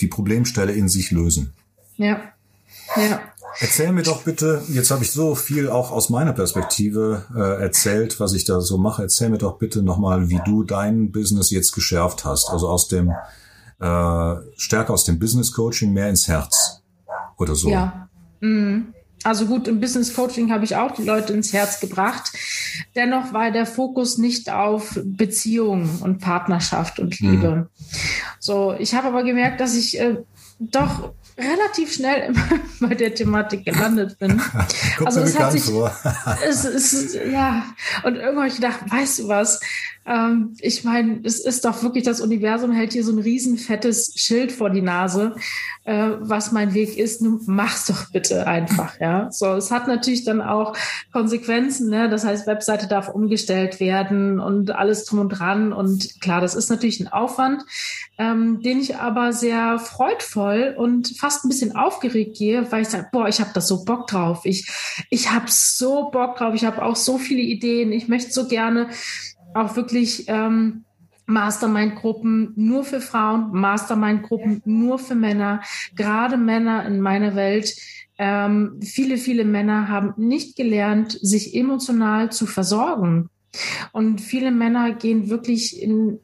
[0.02, 1.54] die Problemstelle in sich lösen.
[1.96, 2.20] Ja.
[2.96, 3.22] Ja.
[3.60, 8.20] Erzähl mir doch bitte, jetzt habe ich so viel auch aus meiner Perspektive äh, erzählt,
[8.20, 9.04] was ich da so mache.
[9.04, 12.50] Erzähl mir doch bitte nochmal, wie du dein Business jetzt geschärft hast.
[12.50, 13.10] Also aus dem
[13.80, 16.82] äh, stärker aus dem Business Coaching mehr ins Herz
[17.38, 17.70] oder so.
[17.70, 18.10] Ja.
[18.42, 18.94] Mhm.
[19.24, 22.32] Also gut, im Business Coaching habe ich auch die Leute ins Herz gebracht.
[22.96, 27.32] Dennoch war der Fokus nicht auf Beziehung und Partnerschaft und mhm.
[27.32, 27.56] Liebe.
[27.56, 27.66] Mhm.
[28.40, 30.18] So, ich habe aber gemerkt, dass ich äh,
[30.60, 32.34] doch relativ schnell
[32.80, 34.42] bei der Thematik gelandet bin.
[35.06, 35.64] also es hat sich,
[36.48, 37.64] es ist, ja,
[38.04, 39.60] und irgendwann habe ich gedacht, weißt du was,
[40.08, 44.54] ähm, ich meine, es ist doch wirklich, das Universum hält hier so ein riesenfettes Schild
[44.54, 45.36] vor die Nase,
[45.84, 47.22] äh, was mein Weg ist.
[47.22, 49.30] Nun mach's doch bitte einfach, ja.
[49.32, 50.78] So, es hat natürlich dann auch
[51.12, 52.10] Konsequenzen, ne?
[52.10, 55.74] Das heißt, Webseite darf umgestellt werden und alles drum und dran.
[55.74, 57.64] Und klar, das ist natürlich ein Aufwand,
[58.18, 63.10] ähm, den ich aber sehr freudvoll und fast ein bisschen aufgeregt gehe, weil ich sage,
[63.12, 64.42] boah, ich habe da so Bock drauf.
[64.46, 64.70] Ich,
[65.10, 66.54] ich habe so Bock drauf.
[66.54, 67.92] Ich habe auch so viele Ideen.
[67.92, 68.88] Ich möchte so gerne
[69.54, 70.84] auch wirklich ähm,
[71.28, 75.62] Mastermind-Gruppen nur für Frauen, Mastermind-Gruppen nur für Männer,
[75.96, 77.76] gerade Männer in meiner Welt.
[78.18, 83.30] Ähm, viele, viele Männer haben nicht gelernt, sich emotional zu versorgen.
[83.92, 86.20] Und viele Männer gehen wirklich in,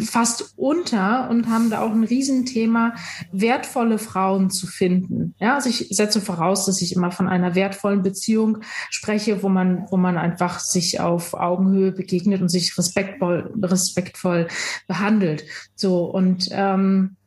[0.00, 2.94] fast unter und haben da auch ein Riesenthema,
[3.32, 5.34] wertvolle Frauen zu finden.
[5.38, 8.58] Ja, also ich setze voraus, dass ich immer von einer wertvollen Beziehung
[8.90, 14.48] spreche, wo man, wo man einfach sich auf Augenhöhe begegnet und sich respektvoll, respektvoll
[14.86, 15.44] behandelt.
[15.74, 17.17] So und ähm,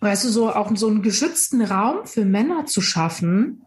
[0.00, 3.62] weißt du, so auch so einen geschützten Raum für Männer zu schaffen,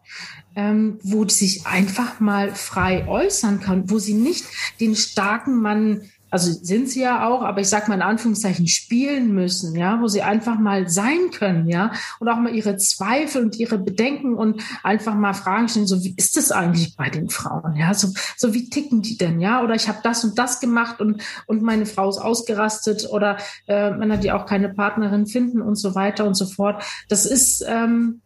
[0.55, 4.45] ähm, wo sie sich einfach mal frei äußern kann, wo sie nicht
[4.79, 9.33] den starken Mann also sind sie ja auch, aber ich sag mal in Anführungszeichen spielen
[9.33, 13.55] müssen, ja, wo sie einfach mal sein können, ja, und auch mal ihre Zweifel und
[13.57, 17.75] ihre Bedenken und einfach mal Fragen stellen, so wie ist das eigentlich bei den Frauen,
[17.75, 21.01] ja, so, so wie ticken die denn, ja, oder ich habe das und das gemacht
[21.01, 23.37] und und meine Frau ist ausgerastet oder
[23.67, 26.83] äh, Männer, die auch keine Partnerin finden und so weiter und so fort.
[27.07, 28.21] Das ist ähm,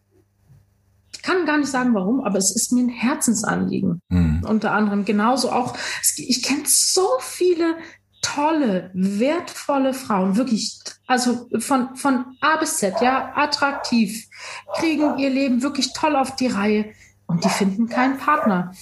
[1.24, 4.02] kann gar nicht sagen, warum, aber es ist mir ein Herzensanliegen.
[4.08, 4.44] Mhm.
[4.46, 5.74] Unter anderem genauso auch,
[6.16, 7.76] ich kenne so viele
[8.20, 14.28] tolle, wertvolle Frauen, wirklich, also von, von A bis Z, ja, attraktiv,
[14.76, 16.86] kriegen ihr Leben wirklich toll auf die Reihe
[17.26, 18.72] und die finden keinen Partner.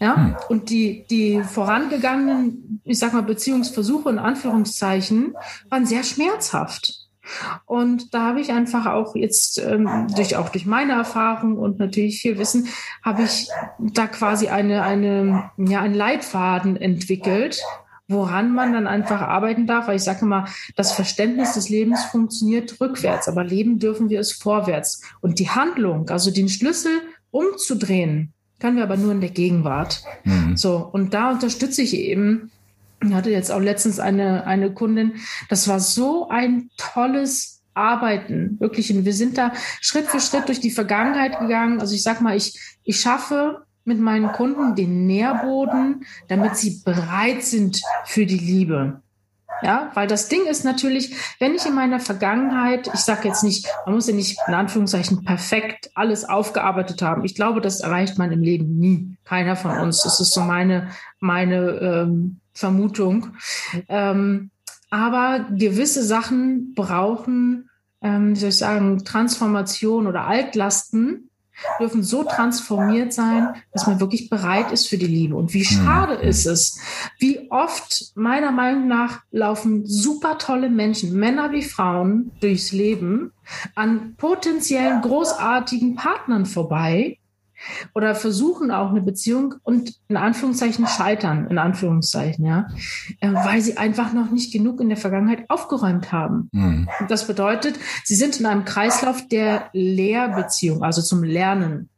[0.00, 0.36] Ja, hm.
[0.48, 5.34] und die, die vorangegangenen, ich sag mal, Beziehungsversuche in Anführungszeichen
[5.70, 7.07] waren sehr schmerzhaft.
[7.66, 12.20] Und da habe ich einfach auch jetzt ähm, durch auch durch meine Erfahrung und natürlich
[12.20, 12.68] viel Wissen
[13.02, 17.62] habe ich da quasi eine eine ja einen Leitfaden entwickelt,
[18.08, 19.88] woran man dann einfach arbeiten darf.
[19.88, 24.32] Weil ich sage immer, das Verständnis des Lebens funktioniert rückwärts, aber leben dürfen wir es
[24.32, 25.02] vorwärts.
[25.20, 30.02] Und die Handlung, also den Schlüssel umzudrehen, können wir aber nur in der Gegenwart.
[30.24, 30.56] Mhm.
[30.56, 32.50] So und da unterstütze ich eben
[33.04, 35.14] ich hatte jetzt auch letztens eine, eine Kundin,
[35.48, 38.92] das war so ein tolles Arbeiten, wirklich.
[38.92, 41.80] Und wir sind da Schritt für Schritt durch die Vergangenheit gegangen.
[41.80, 47.42] Also ich sag mal, ich, ich schaffe mit meinen Kunden den Nährboden, damit sie bereit
[47.44, 49.00] sind für die Liebe.
[49.62, 53.66] Ja, weil das Ding ist natürlich, wenn ich in meiner Vergangenheit, ich sage jetzt nicht,
[53.86, 57.24] man muss ja nicht in Anführungszeichen perfekt alles aufgearbeitet haben.
[57.24, 59.16] Ich glaube, das erreicht man im Leben nie.
[59.24, 60.02] Keiner von uns.
[60.02, 63.36] Das ist so meine, meine ähm, Vermutung.
[63.88, 64.50] Ähm,
[64.90, 67.70] aber gewisse Sachen brauchen,
[68.02, 71.28] ähm, wie soll ich sagen, Transformation oder Altlasten
[71.80, 75.34] dürfen so transformiert sein, dass man wirklich bereit ist für die Liebe.
[75.34, 76.28] Und wie schade mhm.
[76.28, 76.78] ist es,
[77.18, 83.32] wie oft meiner Meinung nach laufen super tolle Menschen, Männer wie Frauen, durchs Leben
[83.74, 87.18] an potenziellen großartigen Partnern vorbei,
[87.94, 92.68] oder versuchen auch eine Beziehung und in Anführungszeichen scheitern, in Anführungszeichen, ja,
[93.20, 96.48] äh, weil sie einfach noch nicht genug in der Vergangenheit aufgeräumt haben.
[96.52, 96.88] Mhm.
[97.08, 101.88] Das bedeutet, sie sind in einem Kreislauf der Lehrbeziehung, also zum Lernen.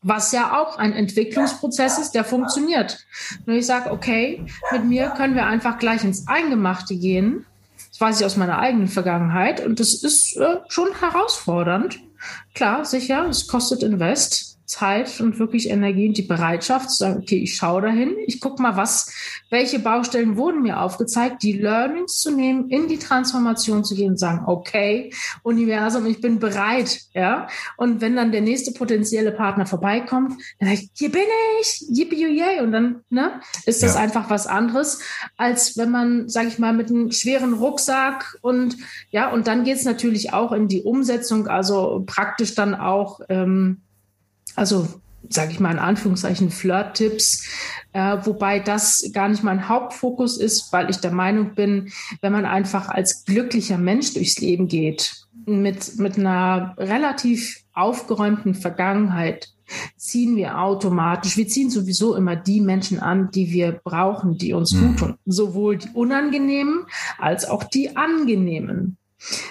[0.00, 3.04] Was ja auch ein Entwicklungsprozess ist, der funktioniert.
[3.46, 7.44] Nur ich sage, okay, mit mir können wir einfach gleich ins Eingemachte gehen.
[7.90, 11.98] Das weiß ich aus meiner eigenen Vergangenheit und das ist äh, schon herausfordernd.
[12.54, 17.38] Klar, sicher, es kostet Invest Zeit und wirklich Energie und die Bereitschaft zu sagen, okay,
[17.38, 19.10] ich schaue dahin, ich gucke mal, was,
[19.48, 24.18] welche Baustellen wurden mir aufgezeigt, die Learnings zu nehmen, in die Transformation zu gehen und
[24.18, 25.10] sagen, okay,
[25.42, 27.48] Universum, ich bin bereit, ja.
[27.78, 31.22] Und wenn dann der nächste potenzielle Partner vorbeikommt, dann sage ich, hier bin
[31.60, 34.00] ich, yippie yay, und dann ne, ist das ja.
[34.00, 35.00] einfach was anderes,
[35.38, 38.76] als wenn man, sage ich mal, mit einem schweren Rucksack und
[39.10, 43.80] ja, und dann geht's natürlich auch in die Umsetzung, also praktisch dann auch ähm,
[44.58, 44.88] also
[45.30, 47.44] sage ich mal in Anführungszeichen Flirt-Tipps,
[47.92, 51.90] äh, wobei das gar nicht mein Hauptfokus ist, weil ich der Meinung bin,
[52.20, 59.48] wenn man einfach als glücklicher Mensch durchs Leben geht, mit, mit einer relativ aufgeräumten Vergangenheit,
[59.96, 64.72] ziehen wir automatisch, wir ziehen sowieso immer die Menschen an, die wir brauchen, die uns
[64.72, 64.88] mhm.
[64.88, 65.18] gut tun.
[65.26, 66.86] Sowohl die unangenehmen
[67.18, 68.97] als auch die angenehmen.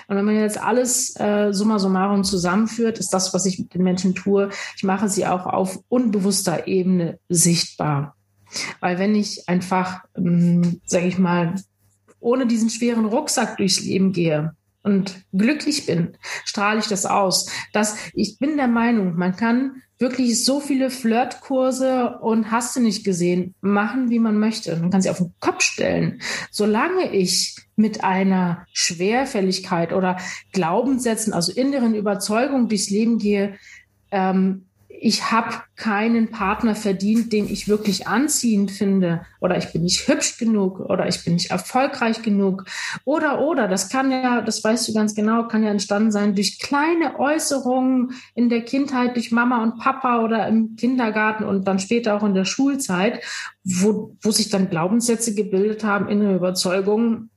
[0.08, 3.84] Und wenn man jetzt alles äh, summa summarum zusammenführt, ist das, was ich mit den
[3.84, 8.16] Menschen tue, ich mache sie auch auf unbewusster Ebene sichtbar.
[8.80, 11.56] Weil wenn ich einfach, ähm, sage ich mal,
[12.20, 14.54] ohne diesen schweren Rucksack durchs Leben gehe
[14.88, 17.52] und glücklich bin, strahle ich das aus.
[17.74, 23.04] Das, ich bin der Meinung, man kann wirklich so viele Flirtkurse und hast du nicht
[23.04, 24.78] gesehen, machen, wie man möchte.
[24.78, 26.22] Man kann sie auf den Kopf stellen.
[26.52, 30.18] Solange ich mit einer Schwerfälligkeit oder
[30.54, 33.58] Glaubenssätzen, also inneren Überzeugungen durchs Leben gehe,
[34.12, 34.67] ähm,
[35.00, 39.26] ich habe keinen Partner verdient, den ich wirklich anziehend finde.
[39.40, 42.66] Oder ich bin nicht hübsch genug oder ich bin nicht erfolgreich genug.
[43.06, 46.60] Oder oder das kann ja, das weißt du ganz genau, kann ja entstanden sein durch
[46.60, 52.16] kleine Äußerungen in der Kindheit durch Mama und Papa oder im Kindergarten und dann später
[52.16, 53.24] auch in der Schulzeit,
[53.64, 57.30] wo, wo sich dann Glaubenssätze gebildet haben, innere Überzeugungen,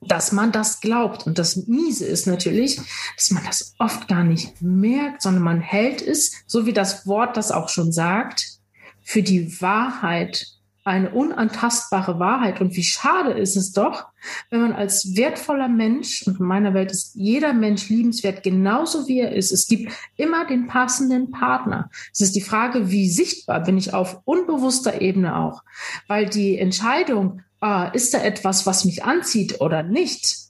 [0.00, 1.26] dass man das glaubt.
[1.26, 2.80] Und das Miese ist natürlich,
[3.16, 7.36] dass man das oft gar nicht merkt, sondern man hält es, so wie das Wort
[7.36, 8.58] das auch schon sagt,
[9.02, 10.46] für die Wahrheit,
[10.86, 12.60] eine unantastbare Wahrheit.
[12.60, 14.06] Und wie schade ist es doch,
[14.50, 19.18] wenn man als wertvoller Mensch, und in meiner Welt ist jeder Mensch liebenswert, genauso wie
[19.18, 19.50] er ist.
[19.50, 21.90] Es gibt immer den passenden Partner.
[22.12, 25.62] Es ist die Frage, wie sichtbar bin ich auf unbewusster Ebene auch.
[26.06, 30.46] Weil die Entscheidung, ah, ist da etwas, was mich anzieht oder nicht?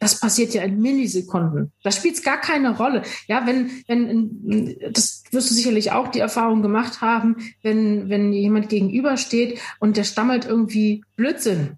[0.00, 1.72] Das passiert ja in Millisekunden.
[1.84, 3.02] Da spielt gar keine Rolle.
[3.28, 8.70] Ja, wenn, wenn, das wirst du sicherlich auch die Erfahrung gemacht haben, wenn, wenn jemand
[8.70, 11.76] gegenübersteht und der stammelt irgendwie Blödsinn.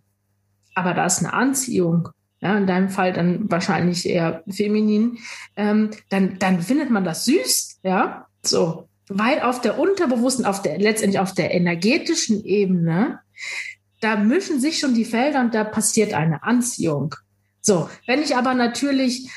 [0.74, 2.08] Aber da ist eine Anziehung.
[2.40, 5.18] Ja, in deinem Fall dann wahrscheinlich eher feminin,
[5.54, 8.88] ähm, dann, dann findet man das süß, ja, so.
[9.08, 13.20] Weil auf der unterbewussten, auf der, letztendlich auf der energetischen Ebene
[14.00, 17.14] da mischen sich schon die Felder und da passiert eine Anziehung.
[17.62, 19.30] So, wenn ich aber natürlich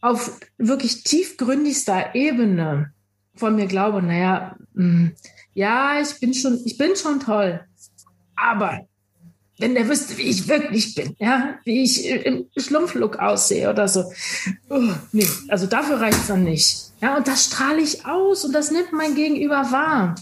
[0.00, 2.92] auf wirklich tiefgründigster Ebene
[3.36, 5.12] von mir glaube, naja, mh, hm,
[5.54, 7.60] ja, ich bin schon, ich bin schon toll,
[8.34, 8.80] aber
[9.58, 14.12] wenn der wüsste, wie ich wirklich bin, ja, wie ich im Schlumpflook aussehe oder so,
[14.68, 16.90] oh, nee, also dafür reicht es dann nicht.
[17.00, 20.16] Ja, und das strahle ich aus und das nimmt mein Gegenüber wahr.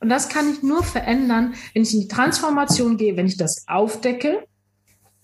[0.00, 3.64] Und das kann ich nur verändern, wenn ich in die Transformation gehe, wenn ich das
[3.66, 4.46] aufdecke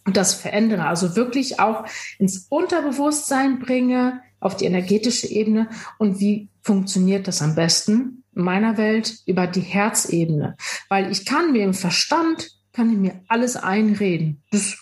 [0.07, 0.87] und das verändere.
[0.87, 1.85] Also wirklich auch
[2.19, 5.69] ins Unterbewusstsein bringe, auf die energetische Ebene.
[5.99, 8.25] Und wie funktioniert das am besten?
[8.35, 10.57] In meiner Welt über die Herzebene.
[10.89, 14.43] Weil ich kann mir im Verstand, kann ich mir alles einreden.
[14.51, 14.77] Das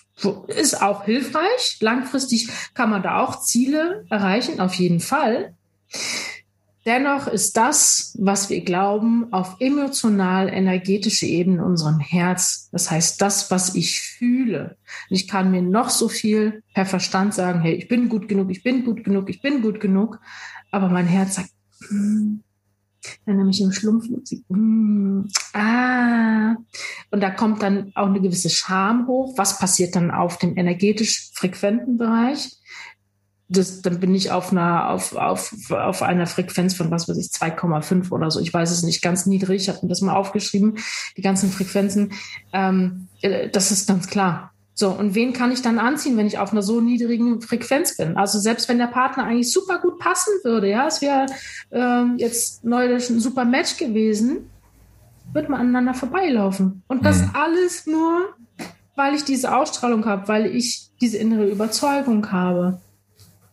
[0.47, 1.77] ist auch hilfreich.
[1.79, 5.53] Langfristig kann man da auch Ziele erreichen, auf jeden Fall.
[6.85, 12.67] Dennoch ist das, was wir glauben, auf emotional-energetische Ebene in unserem Herz.
[12.73, 14.77] Das heißt, das, was ich fühle.
[15.09, 18.63] Ich kann mir noch so viel per Verstand sagen, hey, ich bin gut genug, ich
[18.63, 20.19] bin gut genug, ich bin gut genug.
[20.71, 21.51] Aber mein Herz sagt,
[21.89, 22.39] mm,
[23.25, 24.43] dann nämlich im Schlumpfmusik.
[24.49, 25.21] Mm,
[25.53, 26.55] ah.
[27.11, 29.37] Und da kommt dann auch eine gewisse Scham hoch.
[29.37, 32.57] Was passiert dann auf dem energetisch frequenten Bereich?
[33.57, 37.27] Das, dann bin ich auf einer, auf, auf, auf einer Frequenz von was weiß ich,
[37.27, 38.39] 2,5 oder so.
[38.39, 39.63] Ich weiß es nicht, ganz niedrig.
[39.63, 40.77] Ich habe mir das mal aufgeschrieben,
[41.17, 42.13] die ganzen Frequenzen.
[42.51, 44.51] Ähm, äh, das ist ganz klar.
[44.75, 48.17] So, und wen kann ich dann anziehen, wenn ich auf einer so niedrigen Frequenz bin?
[48.17, 51.27] Also selbst wenn der Partner eigentlich super gut passen würde, ja, es wäre
[51.71, 54.49] ähm, jetzt neulich ein super Match gewesen,
[55.31, 56.81] wird man aneinander vorbeilaufen.
[56.87, 57.29] Und das mhm.
[57.33, 58.33] alles nur,
[58.95, 62.81] weil ich diese Ausstrahlung habe, weil ich diese innere Überzeugung habe.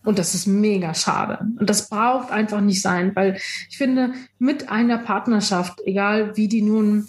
[0.04, 1.38] Und das ist mega schade.
[1.58, 6.62] Und das braucht einfach nicht sein, weil ich finde, mit einer Partnerschaft, egal wie die
[6.62, 7.08] nun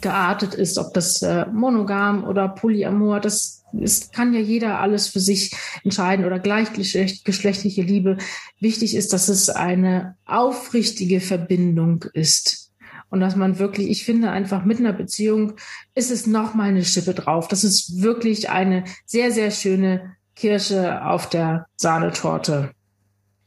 [0.00, 5.20] geartet ist, ob das äh, monogam oder polyamor, das es kann ja jeder alles für
[5.20, 8.16] sich entscheiden oder gleichgeschlechtliche Liebe.
[8.60, 12.70] Wichtig ist, dass es eine aufrichtige Verbindung ist.
[13.08, 15.54] Und dass man wirklich, ich finde einfach mit einer Beziehung
[15.94, 17.48] ist es nochmal eine Schippe drauf.
[17.48, 22.70] Das ist wirklich eine sehr, sehr schöne Kirsche auf der Sahnetorte.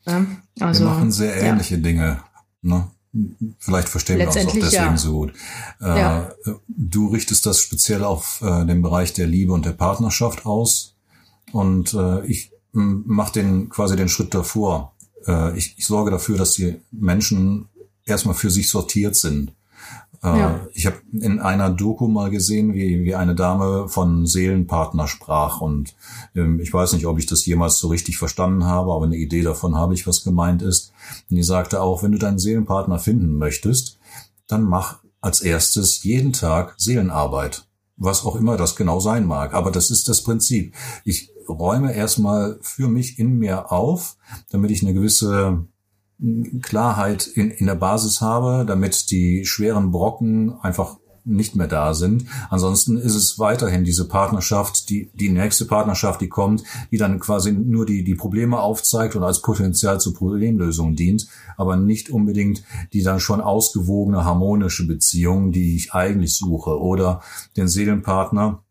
[0.06, 0.26] Ja,
[0.60, 1.82] also, wir machen sehr ähnliche ja.
[1.82, 2.24] Dinge.
[2.62, 2.88] Ne?
[3.60, 4.98] Vielleicht verstehen wir uns auch deswegen ja.
[4.98, 5.34] so gut.
[5.80, 6.22] Äh.
[6.68, 10.96] Du richtest das speziell auf äh, den Bereich der Liebe und der Partnerschaft aus.
[11.52, 14.94] Und äh, ich mache den quasi den Schritt davor.
[15.26, 17.68] Äh, ich, ich sorge dafür, dass die Menschen
[18.06, 19.54] erstmal für sich sortiert sind.
[20.24, 20.68] Äh, ja.
[20.74, 25.62] Ich habe in einer Doku mal gesehen, wie, wie eine Dame von Seelenpartner sprach.
[25.62, 25.96] Und
[26.36, 29.42] ähm, ich weiß nicht, ob ich das jemals so richtig verstanden habe, aber eine Idee
[29.42, 30.92] davon habe ich, was gemeint ist.
[31.30, 34.00] Und die sagte auch, wenn du deinen Seelenpartner finden möchtest,
[34.48, 37.66] dann mach als erstes jeden Tag Seelenarbeit.
[37.98, 39.54] Was auch immer das genau sein mag.
[39.54, 40.74] Aber das ist das Prinzip.
[41.04, 44.16] Ich räume erstmal für mich in mir auf,
[44.50, 45.66] damit ich eine gewisse
[46.62, 52.26] Klarheit in, in der Basis habe, damit die schweren Brocken einfach nicht mehr da sind.
[52.50, 57.52] Ansonsten ist es weiterhin diese Partnerschaft, die, die nächste Partnerschaft, die kommt, die dann quasi
[57.52, 61.28] nur die, die Probleme aufzeigt und als Potenzial zur Problemlösung dient,
[61.58, 67.22] aber nicht unbedingt die dann schon ausgewogene harmonische Beziehung, die ich eigentlich suche oder
[67.58, 68.64] den Seelenpartner,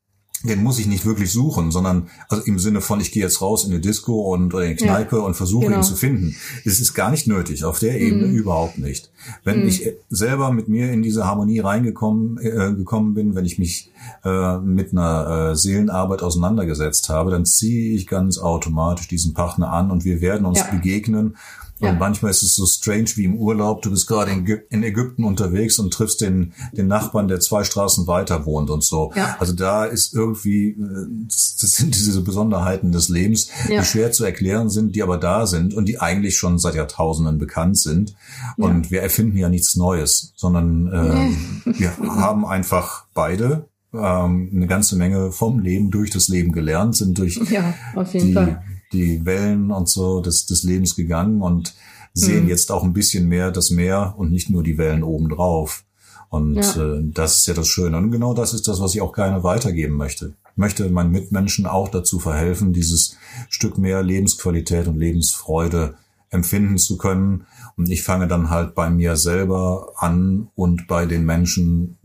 [0.45, 3.65] den muss ich nicht wirklich suchen, sondern also im Sinne von, ich gehe jetzt raus
[3.65, 5.79] in die Disco und oder in die Kneipe ja, und versuche genau.
[5.79, 6.37] ihn zu finden.
[6.65, 8.35] Es ist gar nicht nötig, auf der Ebene mhm.
[8.35, 9.11] überhaupt nicht.
[9.43, 9.69] Wenn mhm.
[9.69, 13.91] ich selber mit mir in diese Harmonie reingekommen äh, gekommen bin, wenn ich mich
[14.25, 19.91] äh, mit einer äh, Seelenarbeit auseinandergesetzt habe, dann ziehe ich ganz automatisch diesen Partner an
[19.91, 20.71] und wir werden uns ja.
[20.71, 21.37] begegnen
[21.81, 21.91] ja.
[21.91, 23.83] Und manchmal ist es so strange wie im Urlaub.
[23.83, 28.07] Du bist gerade in, in, Ägypten unterwegs und triffst den, den Nachbarn, der zwei Straßen
[28.07, 29.13] weiter wohnt und so.
[29.15, 29.37] Ja.
[29.39, 33.81] Also da ist irgendwie, äh, das sind diese Besonderheiten des Lebens, ja.
[33.81, 37.39] die schwer zu erklären sind, die aber da sind und die eigentlich schon seit Jahrtausenden
[37.39, 38.15] bekannt sind.
[38.57, 44.97] Und wir erfinden ja nichts Neues, sondern äh, wir haben einfach beide ähm, eine ganze
[44.97, 48.63] Menge vom Leben durch das Leben gelernt, sind durch ja, auf jeden die, Fall
[48.93, 51.75] die Wellen und so des, des Lebens gegangen und
[52.15, 52.49] sehen mhm.
[52.49, 55.85] jetzt auch ein bisschen mehr das Meer und nicht nur die Wellen obendrauf.
[56.31, 56.95] Und ja.
[56.95, 57.97] äh, das ist ja das Schöne.
[57.97, 60.35] Und genau das ist das, was ich auch gerne weitergeben möchte.
[60.53, 63.17] Ich möchte meinen Mitmenschen auch dazu verhelfen, dieses
[63.49, 65.95] Stück mehr Lebensqualität und Lebensfreude
[66.31, 67.47] empfinden zu können.
[67.77, 71.97] Und ich fange dann halt bei mir selber an und bei den Menschen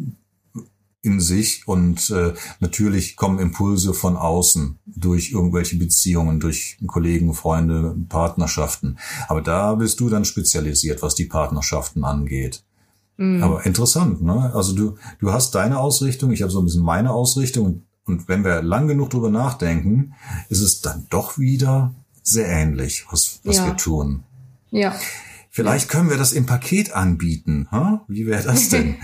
[1.04, 7.96] in sich und äh, natürlich kommen Impulse von außen durch irgendwelche Beziehungen, durch Kollegen, Freunde,
[8.08, 8.98] Partnerschaften.
[9.28, 12.64] Aber da bist du dann spezialisiert, was die Partnerschaften angeht.
[13.18, 13.44] Mhm.
[13.44, 14.52] Aber interessant, ne?
[14.56, 18.46] Also du, du hast deine Ausrichtung, ich habe so ein bisschen meine Ausrichtung und wenn
[18.46, 20.14] wir lang genug drüber nachdenken,
[20.50, 23.68] ist es dann doch wieder sehr ähnlich, was, was ja.
[23.68, 24.24] wir tun.
[24.72, 24.96] Ja.
[25.56, 27.68] Vielleicht können wir das im Paket anbieten.
[27.72, 28.00] Huh?
[28.08, 28.96] Wie wäre das denn?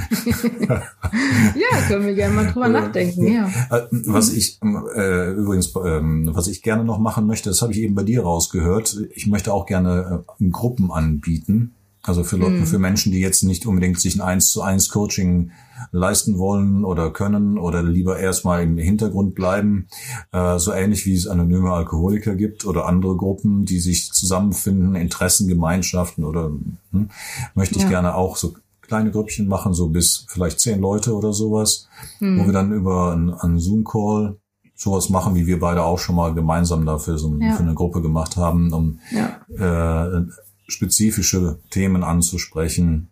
[0.67, 3.31] ja, können wir gerne mal drüber nachdenken.
[3.31, 3.47] Ja.
[3.69, 7.77] Äh, was ich äh, übrigens, äh, was ich gerne noch machen möchte, das habe ich
[7.77, 8.99] eben bei dir rausgehört.
[9.13, 11.75] Ich möchte auch gerne äh, Gruppen anbieten.
[12.01, 12.65] Also für, Leute, mhm.
[12.65, 15.51] für Menschen, die jetzt nicht unbedingt sich ein 1 zu 1 Coaching
[15.91, 19.88] leisten wollen oder können oder lieber erstmal im Hintergrund bleiben.
[20.31, 26.23] Äh, so ähnlich wie es anonyme Alkoholiker gibt oder andere Gruppen, die sich zusammenfinden, Interessengemeinschaften
[26.23, 26.51] oder
[26.91, 27.09] hm,
[27.53, 27.89] möchte ich ja.
[27.89, 31.88] gerne auch so kleine Grüppchen machen, so bis vielleicht zehn Leute oder sowas,
[32.19, 32.39] hm.
[32.39, 34.38] wo wir dann über einen, einen Zoom-Call
[34.73, 37.53] sowas machen, wie wir beide auch schon mal gemeinsam dafür so ja.
[37.53, 39.41] für eine Gruppe gemacht haben, um ja.
[39.49, 40.21] äh,
[40.69, 43.10] spezifische Themen anzusprechen,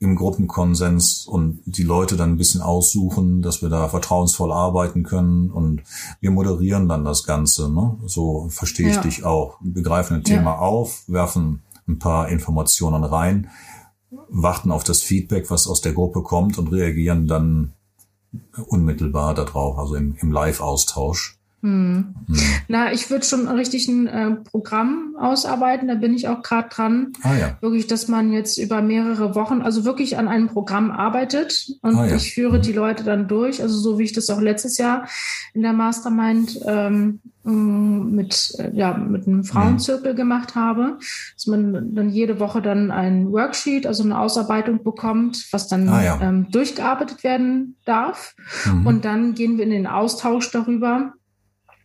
[0.00, 5.50] im Gruppenkonsens und die Leute dann ein bisschen aussuchen, dass wir da vertrauensvoll arbeiten können
[5.50, 5.82] und
[6.20, 7.68] wir moderieren dann das Ganze.
[7.68, 7.98] Ne?
[8.06, 9.02] So verstehe ich ja.
[9.02, 9.58] dich auch.
[9.60, 10.58] Wir begreifen ein Thema ja.
[10.58, 13.50] auf, werfen ein paar Informationen rein,
[14.28, 17.72] warten auf das Feedback, was aus der Gruppe kommt und reagieren dann
[18.66, 21.37] unmittelbar darauf, also im, im Live-Austausch.
[21.60, 22.14] Hm.
[22.28, 22.36] Hm.
[22.68, 27.12] Na, ich würde schon richtig ein äh, Programm ausarbeiten, da bin ich auch gerade dran.
[27.22, 27.58] Ah, ja.
[27.60, 32.06] Wirklich, dass man jetzt über mehrere Wochen, also wirklich an einem Programm arbeitet und ah,
[32.06, 32.16] ja.
[32.16, 32.62] ich führe hm.
[32.62, 35.08] die Leute dann durch, also so wie ich das auch letztes Jahr
[35.52, 40.16] in der Mastermind ähm, mm, mit, äh, ja, mit einem Frauenzirkel mhm.
[40.16, 40.98] gemacht habe,
[41.34, 46.04] dass man dann jede Woche dann ein Worksheet, also eine Ausarbeitung bekommt, was dann ah,
[46.04, 46.20] ja.
[46.22, 48.36] ähm, durchgearbeitet werden darf.
[48.64, 48.86] Mhm.
[48.86, 51.14] Und dann gehen wir in den Austausch darüber,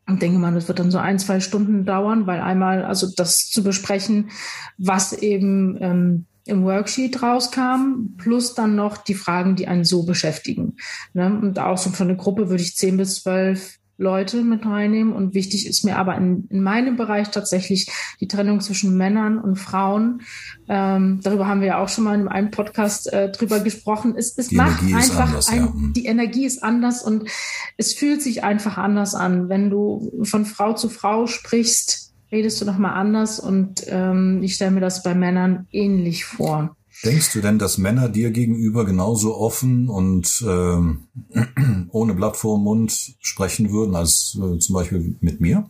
[0.07, 3.49] und denke mal, das wird dann so ein, zwei Stunden dauern, weil einmal also das
[3.49, 4.31] zu besprechen,
[4.77, 10.75] was eben ähm, im Worksheet rauskam, plus dann noch die Fragen, die einen so beschäftigen.
[11.13, 11.27] Ne?
[11.27, 15.13] Und auch so von der Gruppe würde ich zehn bis zwölf Leute mit reinnehmen.
[15.13, 17.87] Und wichtig ist mir aber in, in meinem Bereich tatsächlich
[18.19, 20.21] die Trennung zwischen Männern und Frauen.
[20.69, 24.13] Ähm, darüber haben wir ja auch schon mal in einem Podcast äh, drüber gesprochen.
[24.15, 25.73] Es, es macht einfach anders, ein, ja.
[25.95, 27.29] Die Energie ist anders und
[27.77, 29.49] es fühlt sich einfach anders an.
[29.49, 34.71] Wenn du von Frau zu Frau sprichst, redest du nochmal anders und ähm, ich stelle
[34.71, 36.75] mir das bei Männern ähnlich vor.
[37.03, 41.07] Denkst du denn, dass Männer dir gegenüber genauso offen und ähm,
[41.91, 45.69] ohne Blatt vor dem Mund sprechen würden als äh, zum Beispiel mit mir?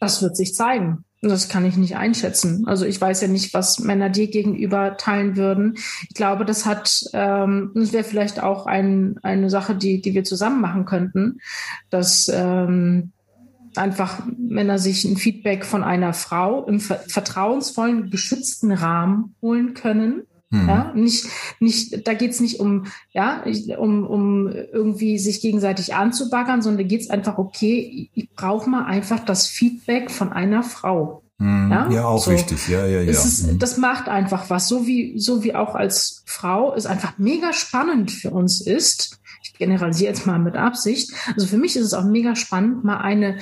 [0.00, 1.04] Das wird sich zeigen.
[1.22, 2.66] Das kann ich nicht einschätzen.
[2.66, 5.74] Also ich weiß ja nicht, was Männer dir gegenüber teilen würden.
[6.08, 10.24] Ich glaube, das hat, ähm, das wäre vielleicht auch ein, eine Sache, die, die wir
[10.24, 11.40] zusammen machen könnten,
[11.90, 13.12] dass ähm,
[13.80, 20.22] einfach Männer sich ein Feedback von einer Frau im vertrauensvollen, geschützten Rahmen holen können.
[20.50, 20.68] Mhm.
[20.68, 21.26] Ja, nicht,
[21.60, 23.44] nicht, da geht's nicht um, ja,
[23.78, 29.20] um, um irgendwie sich gegenseitig anzubaggern, sondern da geht's einfach, okay, ich brauche mal einfach
[29.24, 31.22] das Feedback von einer Frau.
[31.38, 31.70] Mhm.
[31.70, 31.90] Ja?
[31.90, 32.32] ja, auch so.
[32.32, 33.10] wichtig, ja, ja, ja.
[33.10, 33.58] Ist, mhm.
[33.60, 38.10] Das macht einfach was, so wie, so wie auch als Frau es einfach mega spannend
[38.10, 41.12] für uns ist, ich generalisiere jetzt mal mit Absicht.
[41.34, 43.38] Also für mich ist es auch mega spannend, mal eine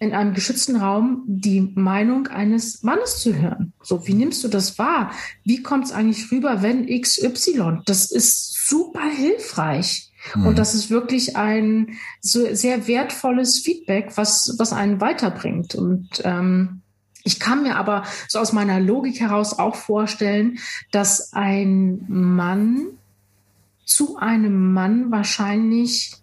[0.00, 3.74] in einem geschützten Raum die Meinung eines Mannes zu hören.
[3.82, 5.12] So, wie nimmst du das wahr?
[5.44, 7.82] Wie kommt es eigentlich rüber, wenn XY?
[7.84, 10.10] Das ist super hilfreich.
[10.34, 10.46] Mhm.
[10.46, 15.74] Und das ist wirklich ein so sehr wertvolles Feedback, was, was einen weiterbringt.
[15.74, 16.80] Und ähm,
[17.22, 20.58] ich kann mir aber so aus meiner Logik heraus auch vorstellen,
[20.92, 22.86] dass ein Mann
[23.90, 26.14] zu einem Mann wahrscheinlich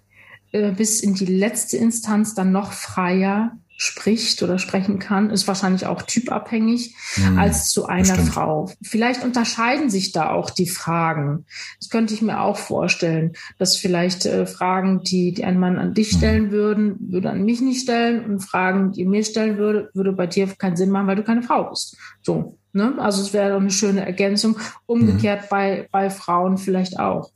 [0.51, 5.85] äh, bis in die letzte Instanz dann noch freier spricht oder sprechen kann, ist wahrscheinlich
[5.85, 8.29] auch typabhängig mhm, als zu einer bestimmt.
[8.29, 8.71] Frau.
[8.81, 11.45] Vielleicht unterscheiden sich da auch die Fragen.
[11.79, 15.93] Das könnte ich mir auch vorstellen, dass vielleicht äh, Fragen, die, die ein Mann an
[15.93, 16.17] dich mhm.
[16.17, 20.25] stellen würden, würde an mich nicht stellen und Fragen, die mir stellen würde, würde bei
[20.25, 21.97] dir keinen Sinn machen, weil du keine Frau bist.
[22.23, 22.57] So.
[22.73, 22.95] Ne?
[22.97, 24.57] Also es wäre eine schöne Ergänzung.
[24.87, 25.47] Umgekehrt mhm.
[25.49, 27.29] bei, bei Frauen vielleicht auch.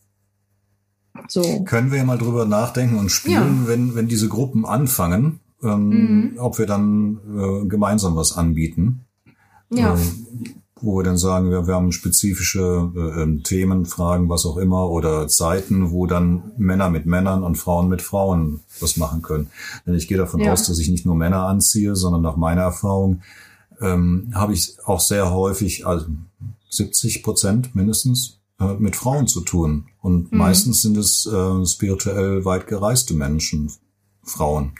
[1.27, 1.63] So.
[1.63, 3.67] Können wir ja mal drüber nachdenken und spielen, ja.
[3.67, 6.33] wenn, wenn diese Gruppen anfangen, ähm, mhm.
[6.37, 9.05] ob wir dann äh, gemeinsam was anbieten.
[9.69, 9.95] Ja.
[9.95, 9.97] Äh,
[10.81, 14.89] wo wir dann sagen, wir, wir haben spezifische äh, ähm, Themen, Fragen, was auch immer,
[14.89, 19.51] oder Zeiten, wo dann Männer mit Männern und Frauen mit Frauen was machen können.
[19.85, 20.51] Denn ich gehe davon ja.
[20.51, 23.21] aus, dass ich nicht nur Männer anziehe, sondern nach meiner Erfahrung
[23.79, 26.07] ähm, habe ich auch sehr häufig, also
[26.69, 29.85] 70 Prozent mindestens, äh, mit Frauen zu tun.
[30.01, 30.37] Und mhm.
[30.37, 33.71] meistens sind es äh, spirituell weit gereiste Menschen,
[34.23, 34.73] Frauen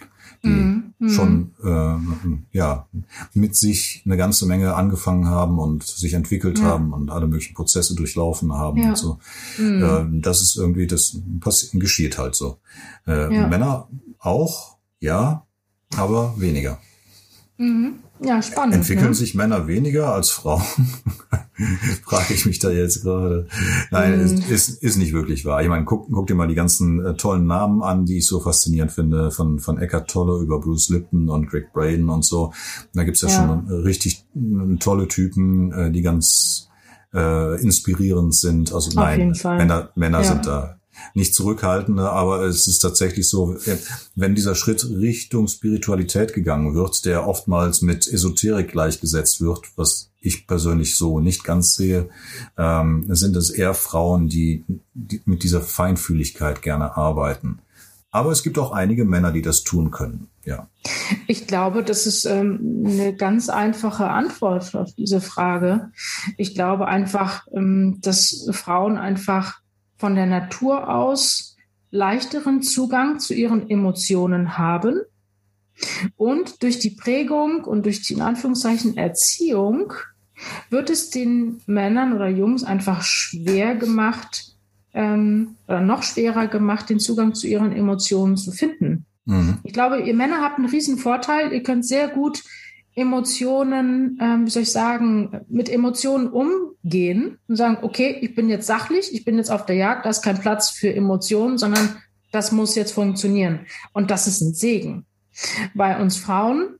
[0.43, 1.09] die mhm.
[1.09, 2.87] schon äh, ja
[3.33, 6.65] mit sich eine ganze Menge angefangen haben und sich entwickelt ja.
[6.65, 8.89] haben und alle möglichen Prozesse durchlaufen haben ja.
[8.89, 9.19] und so.
[9.59, 10.17] Mhm.
[10.17, 12.57] Äh, das ist irgendwie das passiert, geschieht halt so.
[13.05, 13.47] Äh, ja.
[13.47, 13.87] Männer
[14.19, 15.45] auch, ja,
[15.95, 16.79] aber weniger.
[17.57, 17.95] Mhm.
[18.23, 18.75] Ja, spannend.
[18.75, 19.13] Entwickeln ne?
[19.15, 20.61] sich Männer weniger als Frauen?
[22.05, 23.47] Frage ich mich da jetzt gerade.
[23.89, 24.23] Nein, mm.
[24.23, 25.63] ist, ist, ist nicht wirklich wahr.
[25.63, 28.39] Ich meine, guck, guck dir mal die ganzen äh, tollen Namen an, die ich so
[28.39, 32.53] faszinierend finde, von, von Eckhart Tolle über Bruce Lipton und Greg Braden und so.
[32.93, 33.35] Da gibt's ja, ja.
[33.35, 36.69] schon richtig äh, tolle Typen, äh, die ganz
[37.15, 38.71] äh, inspirierend sind.
[38.71, 40.23] Also Auf nein, Männer, Männer ja.
[40.23, 40.80] sind da
[41.13, 43.57] nicht zurückhaltende, aber es ist tatsächlich so,
[44.15, 50.47] wenn dieser Schritt Richtung Spiritualität gegangen wird, der oftmals mit Esoterik gleichgesetzt wird, was ich
[50.47, 52.09] persönlich so nicht ganz sehe,
[52.57, 57.59] ähm, sind es eher Frauen, die, die mit dieser Feinfühligkeit gerne arbeiten.
[58.11, 60.27] Aber es gibt auch einige Männer, die das tun können.
[60.43, 60.67] Ja.
[61.27, 65.91] Ich glaube, das ist ähm, eine ganz einfache Antwort auf diese Frage.
[66.37, 69.60] Ich glaube einfach, ähm, dass Frauen einfach
[70.01, 71.55] von der Natur aus
[71.91, 75.01] leichteren Zugang zu ihren Emotionen haben
[76.15, 79.93] und durch die Prägung und durch die in Anführungszeichen Erziehung
[80.71, 84.55] wird es den Männern oder Jungs einfach schwer gemacht
[84.95, 89.05] ähm, oder noch schwerer gemacht, den Zugang zu ihren Emotionen zu finden.
[89.25, 89.59] Mhm.
[89.63, 91.53] Ich glaube, ihr Männer habt einen riesen Vorteil.
[91.53, 92.41] Ihr könnt sehr gut
[92.93, 98.67] Emotionen, ähm, wie soll ich sagen, mit Emotionen umgehen und sagen, okay, ich bin jetzt
[98.67, 101.97] sachlich, ich bin jetzt auf der Jagd, da ist kein Platz für Emotionen, sondern
[102.31, 103.61] das muss jetzt funktionieren.
[103.93, 105.05] Und das ist ein Segen.
[105.73, 106.77] Bei uns Frauen,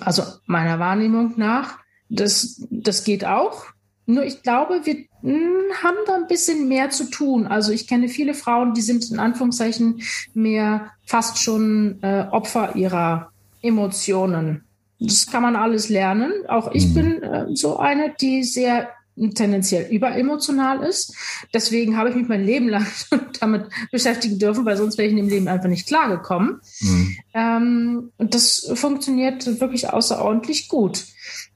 [0.00, 3.64] also meiner Wahrnehmung nach, das, das geht auch.
[4.06, 7.46] Nur ich glaube, wir hm, haben da ein bisschen mehr zu tun.
[7.46, 10.00] Also ich kenne viele Frauen, die sind in Anführungszeichen
[10.32, 14.64] mehr fast schon äh, Opfer ihrer Emotionen
[15.00, 16.32] das kann man alles lernen.
[16.48, 16.94] Auch ich mhm.
[16.94, 18.90] bin äh, so eine, die sehr
[19.34, 21.14] tendenziell überemotional ist.
[21.52, 22.86] Deswegen habe ich mich mein Leben lang
[23.40, 26.60] damit beschäftigen dürfen, weil sonst wäre ich in dem Leben einfach nicht klargekommen.
[26.80, 27.16] Mhm.
[27.34, 31.04] Ähm, und das funktioniert wirklich außerordentlich gut.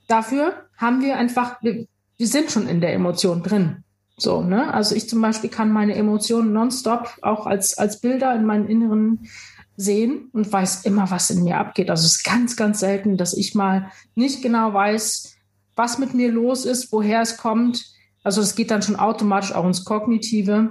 [0.09, 1.87] Dafür haben wir einfach, wir,
[2.17, 3.85] wir sind schon in der Emotion drin.
[4.17, 4.73] So, ne?
[4.73, 9.27] Also ich zum Beispiel kann meine Emotionen nonstop auch als, als Bilder in meinen Inneren
[9.77, 11.91] sehen und weiß immer, was in mir abgeht.
[11.91, 15.35] Also es ist ganz, ganz selten, dass ich mal nicht genau weiß,
[15.77, 17.85] was mit mir los ist, woher es kommt.
[18.23, 20.71] Also es geht dann schon automatisch auch ins Kognitive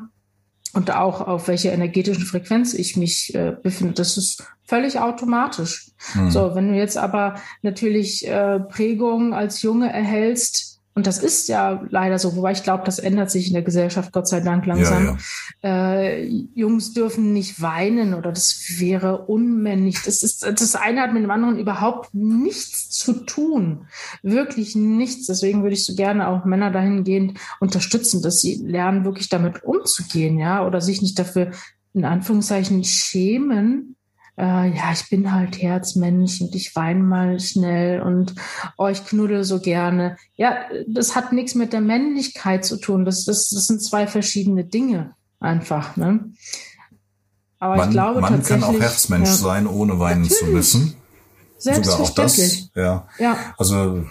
[0.74, 3.94] und auch auf welche energetischen Frequenz ich mich äh, befinde.
[3.94, 5.92] Das ist völlig automatisch.
[6.16, 6.32] Mhm.
[6.32, 11.84] So, wenn du jetzt aber natürlich äh, Prägungen als Junge erhältst, und das ist ja
[11.90, 15.06] leider so, wobei ich glaube, das ändert sich in der Gesellschaft Gott sei Dank langsam.
[15.06, 15.18] Ja,
[15.64, 16.02] ja.
[16.02, 20.02] Äh, Jungs dürfen nicht weinen oder das wäre unmännlich.
[20.04, 23.88] Das ist das eine hat mit dem anderen überhaupt nichts zu tun,
[24.22, 25.26] wirklich nichts.
[25.26, 30.38] Deswegen würde ich so gerne auch Männer dahingehend unterstützen, dass sie lernen, wirklich damit umzugehen,
[30.38, 31.52] ja, oder sich nicht dafür
[31.94, 33.96] in Anführungszeichen schämen,
[34.38, 38.34] äh, ja, ich bin halt Herzmensch und ich weine mal schnell und
[38.78, 40.18] oh, ich knuddel so gerne.
[40.36, 40.58] Ja,
[40.88, 43.06] das hat nichts mit der Männlichkeit zu tun.
[43.06, 45.98] Das, das, das sind zwei verschiedene Dinge einfach.
[45.98, 46.32] Ne?
[47.60, 50.40] Aber man, ich glaube man tatsächlich, kann auch Herzmensch ja, sein, ohne weinen natürlich.
[50.40, 50.96] zu müssen.
[51.60, 52.70] Sogar auch das.
[52.76, 53.08] Ja.
[53.20, 53.38] ja.
[53.58, 54.04] Also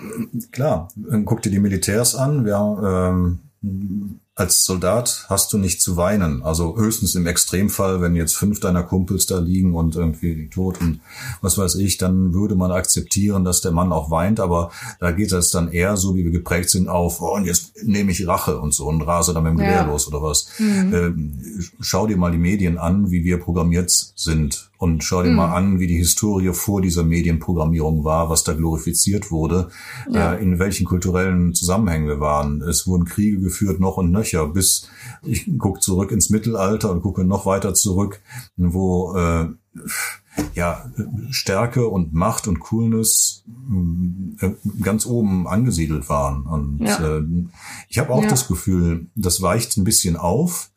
[0.52, 0.88] klar,
[1.26, 2.46] guck dir die Militärs an.
[2.46, 6.43] Wir haben ähm, als Soldat hast du nicht zu weinen.
[6.43, 11.01] Also höchstens im Extremfall, wenn jetzt fünf deiner Kumpels da liegen und irgendwie tot und
[11.43, 14.41] was weiß ich, dann würde man akzeptieren, dass der Mann auch weint.
[14.41, 14.70] Aber
[15.01, 18.11] da geht es dann eher so, wie wir geprägt sind, auf, oh, und jetzt nehme
[18.11, 19.87] ich Rache und so und rase dann mit dem Gewehr ja.
[19.87, 20.49] los oder was.
[20.59, 20.95] Mhm.
[20.95, 25.37] Ähm, schau dir mal die Medien an, wie wir programmiert sind und schau dir mhm.
[25.37, 29.68] mal an, wie die Historie vor dieser Medienprogrammierung war, was da glorifiziert wurde,
[30.11, 30.35] ja.
[30.35, 32.62] äh, in welchen kulturellen Zusammenhängen wir waren.
[32.62, 34.89] Es wurden Kriege geführt, noch und nöcher, bis
[35.22, 38.22] ich gucke zurück ins Mittelalter und gucke noch weiter zurück,
[38.57, 39.47] wo äh,
[40.55, 40.91] ja,
[41.30, 43.45] Stärke und Macht und Coolness
[44.41, 44.51] äh,
[44.83, 46.43] ganz oben angesiedelt waren.
[46.47, 47.18] Und ja.
[47.18, 47.24] äh,
[47.89, 48.28] ich habe auch ja.
[48.28, 50.70] das Gefühl, das weicht ein bisschen auf.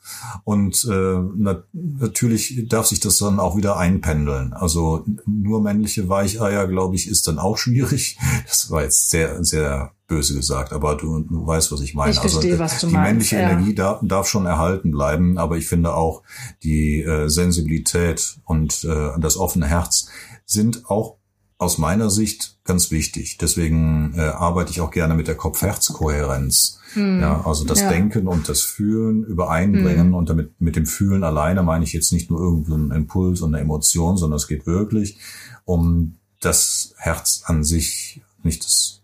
[0.44, 4.54] Und äh, nat natürlich darf sich das dann auch wieder einpendeln.
[4.54, 8.18] Also nur männliche Weicheier, glaube ich, ist dann auch schwierig.
[8.48, 12.12] Das war jetzt sehr, sehr böse gesagt, aber du, du weißt, was ich meine.
[12.12, 13.08] Ich verstehe, also was du die meinst.
[13.10, 13.50] männliche ja.
[13.50, 16.22] Energie darf, darf schon erhalten bleiben, aber ich finde auch
[16.64, 20.08] die äh, Sensibilität und äh, das offene Herz
[20.46, 21.18] sind auch
[21.58, 23.38] aus meiner Sicht ganz wichtig.
[23.38, 26.80] Deswegen äh, arbeite ich auch gerne mit der Kopf-Herz-Kohärenz.
[26.94, 27.22] Hm.
[27.22, 27.90] Ja, also das ja.
[27.90, 30.08] Denken und das Fühlen übereinbringen.
[30.08, 30.14] Hm.
[30.14, 33.64] Und damit mit dem Fühlen alleine meine ich jetzt nicht nur irgendeinen Impuls und eine
[33.64, 35.18] Emotion, sondern es geht wirklich
[35.64, 39.02] um das Herz an sich, nicht das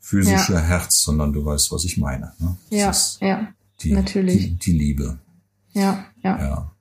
[0.00, 0.60] physische ja.
[0.60, 2.32] Herz, sondern du weißt, was ich meine.
[2.38, 2.56] Ne?
[2.70, 3.48] ja, ja,
[3.82, 4.38] die, natürlich.
[4.38, 5.18] Die, die Liebe.
[5.72, 6.38] Ja, ja.
[6.38, 6.72] ja.